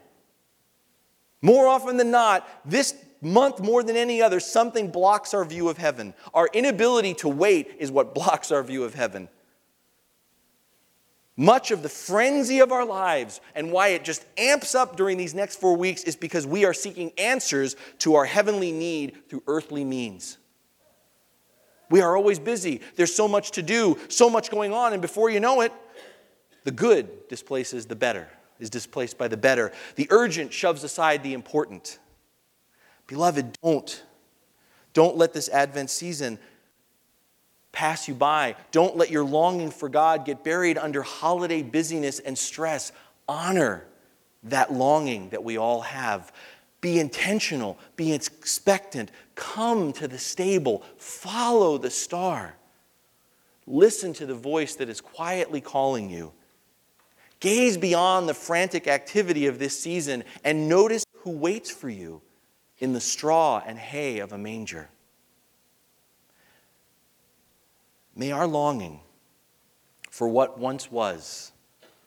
More 1.41 1.67
often 1.67 1.97
than 1.97 2.11
not, 2.11 2.49
this 2.65 2.95
month 3.21 3.61
more 3.61 3.83
than 3.83 3.97
any 3.97 4.21
other, 4.21 4.41
something 4.41 4.91
blocks 4.91 5.33
our 5.33 5.45
view 5.45 5.69
of 5.69 5.79
heaven. 5.79 6.13
Our 6.35 6.49
inability 6.53 7.15
to 7.15 7.29
wait 7.29 7.77
is 7.79 7.91
what 7.91 8.15
blocks 8.15 8.53
our 8.53 8.63
view 8.63 8.85
of 8.85 8.95
heaven. 8.95 9.29
Much 11.37 11.71
of 11.71 11.83
the 11.83 11.89
frenzy 11.89 12.59
of 12.59 12.73
our 12.73 12.85
lives 12.85 13.41
and 13.55 13.73
why 13.73 13.89
it 13.89 14.05
just 14.05 14.25
amps 14.37 14.75
up 14.75 14.97
during 14.97 15.17
these 15.17 15.35
next 15.35 15.59
four 15.59 15.77
weeks 15.77 16.03
is 16.05 16.15
because 16.15 16.47
we 16.47 16.65
are 16.65 16.75
seeking 16.75 17.11
answers 17.17 17.75
to 17.99 18.15
our 18.15 18.27
heavenly 18.27 18.71
need 18.71 19.17
through 19.29 19.43
earthly 19.47 19.85
means. 19.85 20.37
We 21.89 22.01
are 22.01 22.17
always 22.17 22.39
busy. 22.39 22.81
There's 22.97 23.15
so 23.15 23.29
much 23.29 23.53
to 23.53 23.63
do, 23.63 23.99
so 24.09 24.29
much 24.29 24.51
going 24.51 24.73
on, 24.73 24.93
and 24.93 25.01
before 25.01 25.31
you 25.31 25.41
know 25.41 25.63
it, 25.63 25.73
the 26.65 26.71
good 26.71 27.29
displaces 27.29 27.87
the 27.87 27.97
better, 27.97 28.29
is 28.61 28.71
displaced 28.71 29.19
by 29.19 29.29
the 29.29 29.37
better. 29.37 29.73
The 29.97 30.07
urgent 30.11 30.53
shoves 30.53 30.85
aside 30.85 31.23
the 31.23 31.35
important. 31.35 31.99
Beloved, 33.07 33.59
don't. 33.63 34.05
Don't 34.93 35.17
let 35.17 35.33
this 35.33 35.49
Advent 35.49 35.91
season 35.91 36.39
pass 37.73 38.07
you 38.07 38.15
by. 38.15 38.55
Don't 38.71 38.97
let 38.97 39.11
your 39.11 39.25
longing 39.25 39.71
for 39.71 39.89
God 39.89 40.25
get 40.25 40.45
buried 40.45 40.79
under 40.79 41.03
holiday 41.03 41.63
busyness 41.63 42.19
and 42.19 42.37
stress. 42.39 42.93
Honor 43.29 43.85
that 44.45 44.73
longing 44.73 45.31
that 45.31 45.43
we 45.43 45.57
all 45.57 45.81
have. 45.81 46.33
Be 46.81 46.99
intentional, 46.99 47.79
be 47.97 48.13
expectant. 48.13 49.11
Come 49.35 49.93
to 49.95 50.09
the 50.09 50.19
stable, 50.19 50.83
follow 50.99 51.79
the 51.79 51.91
star. 51.91 52.57
Listen 53.67 54.13
to 54.15 54.27
the 54.27 54.35
voice 54.35 54.75
that 54.77 54.89
is 54.89 55.01
quietly 55.01 55.61
calling 55.61 56.11
you. 56.11 56.33
Gaze 57.39 57.77
beyond 57.77 58.29
the 58.29 58.35
frantic 58.35 58.87
activity 58.87 59.47
of 59.47 59.59
this 59.59 59.79
season 59.79 60.25
and 60.45 60.69
notice 60.69 61.05
who 61.19 61.31
waits 61.31 61.71
for 61.71 61.89
you 61.89 62.21
in 62.79 62.93
the 62.93 63.01
straw 63.01 63.63
and 63.65 63.79
hay 63.79 64.19
of 64.19 64.33
a 64.33 64.39
manger. 64.39 64.89
May 68.15 68.33
our 68.33 68.47
longing 68.47 69.01
for 70.11 70.29
what 70.29 70.59
once 70.59 70.91
was, 70.91 71.53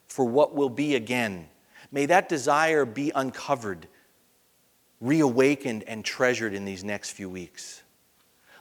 for 0.07 0.25
what 0.25 0.53
will 0.53 0.69
be 0.69 0.95
again, 0.95 1.47
may 1.91 2.05
that 2.05 2.29
desire 2.29 2.85
be 2.85 3.11
uncovered, 3.15 3.87
reawakened, 5.01 5.83
and 5.87 6.05
treasured 6.05 6.53
in 6.53 6.65
these 6.65 6.83
next 6.83 7.11
few 7.11 7.29
weeks. 7.29 7.81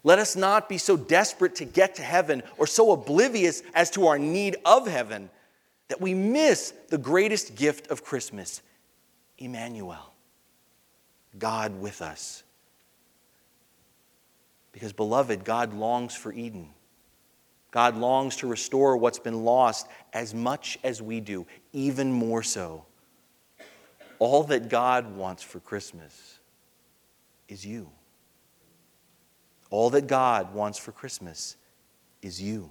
Let 0.02 0.18
us 0.18 0.36
not 0.36 0.68
be 0.68 0.78
so 0.78 0.96
desperate 0.96 1.54
to 1.56 1.64
get 1.64 1.94
to 1.96 2.02
heaven 2.02 2.42
or 2.58 2.66
so 2.66 2.92
oblivious 2.92 3.62
as 3.74 3.90
to 3.92 4.06
our 4.06 4.18
need 4.18 4.56
of 4.64 4.86
heaven 4.86 5.30
that 5.88 6.00
we 6.00 6.14
miss 6.14 6.72
the 6.88 6.98
greatest 6.98 7.54
gift 7.54 7.88
of 7.88 8.04
Christmas 8.04 8.62
Emmanuel, 9.38 10.12
God 11.38 11.80
with 11.80 12.02
us. 12.02 12.42
Because, 14.72 14.92
beloved, 14.92 15.44
God 15.44 15.72
longs 15.72 16.14
for 16.14 16.32
Eden. 16.32 16.73
God 17.74 17.96
longs 17.96 18.36
to 18.36 18.46
restore 18.46 18.96
what's 18.96 19.18
been 19.18 19.44
lost 19.44 19.88
as 20.12 20.32
much 20.32 20.78
as 20.84 21.02
we 21.02 21.18
do, 21.18 21.44
even 21.72 22.12
more 22.12 22.40
so. 22.40 22.84
All 24.20 24.44
that 24.44 24.68
God 24.68 25.16
wants 25.16 25.42
for 25.42 25.58
Christmas 25.58 26.38
is 27.48 27.66
you. 27.66 27.90
All 29.70 29.90
that 29.90 30.06
God 30.06 30.54
wants 30.54 30.78
for 30.78 30.92
Christmas 30.92 31.56
is 32.22 32.40
you. 32.40 32.70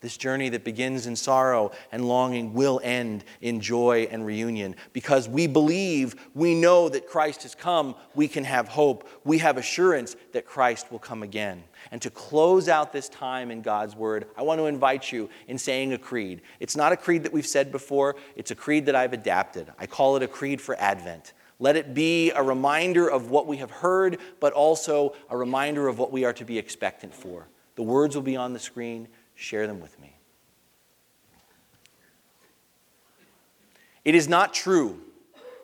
This 0.00 0.16
journey 0.16 0.48
that 0.50 0.62
begins 0.62 1.08
in 1.08 1.16
sorrow 1.16 1.72
and 1.90 2.06
longing 2.06 2.54
will 2.54 2.80
end 2.84 3.24
in 3.40 3.60
joy 3.60 4.06
and 4.12 4.24
reunion. 4.24 4.76
Because 4.92 5.28
we 5.28 5.48
believe, 5.48 6.14
we 6.34 6.54
know 6.54 6.88
that 6.88 7.08
Christ 7.08 7.42
has 7.42 7.56
come, 7.56 7.96
we 8.14 8.28
can 8.28 8.44
have 8.44 8.68
hope. 8.68 9.08
We 9.24 9.38
have 9.38 9.56
assurance 9.56 10.14
that 10.32 10.46
Christ 10.46 10.92
will 10.92 11.00
come 11.00 11.24
again. 11.24 11.64
And 11.90 12.00
to 12.02 12.10
close 12.10 12.68
out 12.68 12.92
this 12.92 13.08
time 13.08 13.50
in 13.50 13.60
God's 13.60 13.96
Word, 13.96 14.26
I 14.36 14.42
want 14.42 14.60
to 14.60 14.66
invite 14.66 15.10
you 15.10 15.30
in 15.48 15.58
saying 15.58 15.92
a 15.92 15.98
creed. 15.98 16.42
It's 16.60 16.76
not 16.76 16.92
a 16.92 16.96
creed 16.96 17.24
that 17.24 17.32
we've 17.32 17.44
said 17.44 17.72
before, 17.72 18.14
it's 18.36 18.52
a 18.52 18.56
creed 18.56 18.86
that 18.86 18.94
I've 18.94 19.12
adapted. 19.12 19.72
I 19.80 19.86
call 19.86 20.14
it 20.14 20.22
a 20.22 20.28
creed 20.28 20.60
for 20.60 20.76
Advent. 20.78 21.32
Let 21.58 21.74
it 21.74 21.92
be 21.92 22.30
a 22.30 22.42
reminder 22.42 23.10
of 23.10 23.30
what 23.30 23.48
we 23.48 23.56
have 23.56 23.72
heard, 23.72 24.18
but 24.38 24.52
also 24.52 25.16
a 25.28 25.36
reminder 25.36 25.88
of 25.88 25.98
what 25.98 26.12
we 26.12 26.24
are 26.24 26.32
to 26.34 26.44
be 26.44 26.56
expectant 26.56 27.12
for. 27.12 27.48
The 27.74 27.82
words 27.82 28.14
will 28.14 28.22
be 28.22 28.36
on 28.36 28.52
the 28.52 28.58
screen. 28.60 29.08
Share 29.38 29.68
them 29.68 29.78
with 29.78 29.98
me. 30.00 30.16
It 34.04 34.16
is 34.16 34.26
not 34.26 34.52
true 34.52 34.98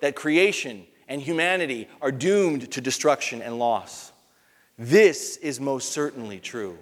that 0.01 0.15
creation 0.15 0.87
and 1.09 1.21
humanity 1.21 1.89
are 2.01 2.13
doomed 2.13 2.71
to 2.71 2.81
destruction 2.81 3.43
and 3.43 3.59
loss. 3.59 4.13
This 4.79 5.37
is 5.39 5.59
most 5.59 5.91
certainly 5.91 6.39
true 6.39 6.79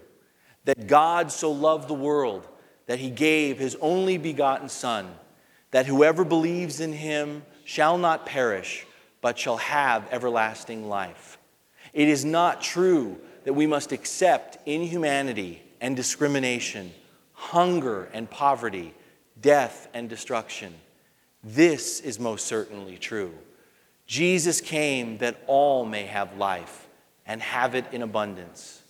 that 0.67 0.87
God 0.87 1.33
so 1.33 1.51
loved 1.51 1.89
the 1.89 1.95
world 1.95 2.47
that 2.85 2.99
he 2.99 3.09
gave 3.09 3.59
his 3.59 3.75
only 3.81 4.19
begotten 4.19 4.69
Son, 4.69 5.15
that 5.71 5.87
whoever 5.87 6.27
believes 6.27 6.79
in 6.79 6.93
him 6.93 7.43
shall 7.65 7.97
not 7.97 8.27
perish, 8.27 8.85
but 9.23 9.39
shall 9.39 9.57
have 9.57 10.07
everlasting 10.13 10.91
life. 10.91 11.39
It 11.95 12.09
is 12.09 12.23
not 12.23 12.61
true 12.61 13.19
that 13.45 13.55
we 13.55 13.67
must 13.67 13.93
accept 13.93 14.59
inhumanity 14.67 15.62
and 15.83 15.97
discrimination, 15.97 16.93
hunger 17.33 18.09
and 18.15 18.31
poverty, 18.31 18.95
death 19.41 19.89
and 19.93 20.09
destruction. 20.09 20.73
This 21.43 21.99
is 21.99 22.21
most 22.21 22.47
certainly 22.47 22.97
true. 22.97 23.35
Jesus 24.07 24.61
came 24.61 25.19
that 25.19 25.43
all 25.49 25.85
may 25.85 26.05
have 26.05 26.37
life 26.37 26.87
and 27.27 27.43
have 27.43 27.75
it 27.75 27.85
in 27.91 28.03
abundance. 28.03 28.81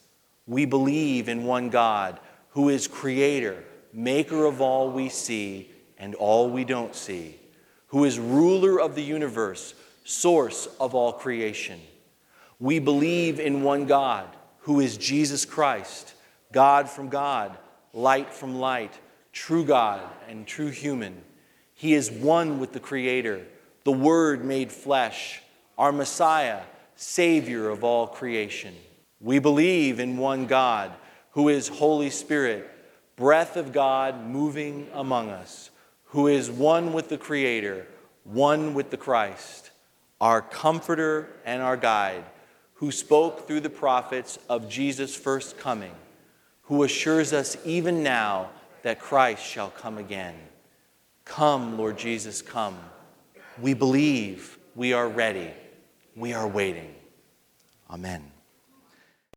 We 0.47 0.67
believe 0.67 1.31
in 1.31 1.45
one 1.45 1.71
God 1.71 2.21
who 2.51 2.69
is 2.69 2.87
creator, 2.87 3.65
maker 3.95 4.45
of 4.45 4.61
all 4.61 4.91
we 4.91 5.09
see 5.09 5.71
and 5.97 6.15
all 6.15 6.51
we 6.51 6.65
don't 6.65 6.95
see, 6.95 7.39
who 7.87 8.05
is 8.05 8.19
ruler 8.19 8.79
of 8.79 8.95
the 8.95 9.03
universe, 9.03 9.75
source 10.05 10.69
of 10.79 10.95
all 10.95 11.15
creation. 11.15 11.81
We 12.61 12.81
believe 12.81 13.41
in 13.41 13.63
one 13.63 13.87
God 13.87 14.29
who 14.61 14.81
is 14.81 14.99
Jesus 14.99 15.47
Christ 15.47 16.15
God 16.53 16.89
from 16.89 17.09
God, 17.09 17.57
light 17.93 18.33
from 18.33 18.57
light, 18.57 18.93
true 19.33 19.65
God 19.65 20.03
and 20.29 20.47
true 20.47 20.69
human. 20.69 21.23
He 21.75 21.95
is 21.95 22.11
one 22.11 22.61
with 22.61 22.73
the 22.73 22.81
Creator, 22.81 23.47
the 23.85 23.93
Word 23.93 24.45
made 24.45 24.71
flesh, 24.71 25.43
our 25.79 25.91
Messiah, 25.91 26.61
Savior 26.95 27.71
of 27.71 27.83
all 27.83 28.07
creation. 28.07 28.75
We 29.21 29.39
believe 29.39 29.99
in 29.99 30.19
one 30.19 30.47
God 30.47 30.93
who 31.31 31.49
is 31.49 31.69
Holy 31.69 32.11
Spirit, 32.11 32.69
breath 33.17 33.57
of 33.57 33.73
God 33.73 34.27
moving 34.27 34.89
among 34.93 35.31
us, 35.31 35.71
who 36.07 36.29
is 36.29 36.51
one 36.51 36.93
with 36.93 37.09
the 37.09 37.19
Creator, 37.19 37.87
one 38.25 38.75
with 38.75 38.91
the 38.91 38.97
Christ, 38.97 39.71
our 40.21 40.43
Comforter 40.43 41.31
and 41.45 41.63
our 41.63 41.77
Guide, 41.77 42.25
who 42.75 42.93
spoke 42.93 43.47
through 43.47 43.61
the 43.61 43.71
prophets 43.71 44.39
of 44.49 44.69
Jesus' 44.69 45.15
first 45.15 45.59
coming 45.59 45.95
who 46.63 46.85
assures 46.85 47.33
us 47.33 47.57
even 47.65 48.03
now 48.03 48.51
that 48.83 49.01
Christ 49.01 49.45
shall 49.45 49.71
come 49.71 49.99
again. 49.99 50.35
Come, 51.25 51.79
Lord 51.79 51.99
Jesus, 51.99 52.43
come. 52.43 52.79
We 53.61 53.75
believe, 53.75 54.59
we 54.75 54.93
are 54.93 55.09
ready, 55.09 55.51
we 56.17 56.33
are 56.33 56.49
waiting. 56.49 56.95
Amen. 57.91 58.32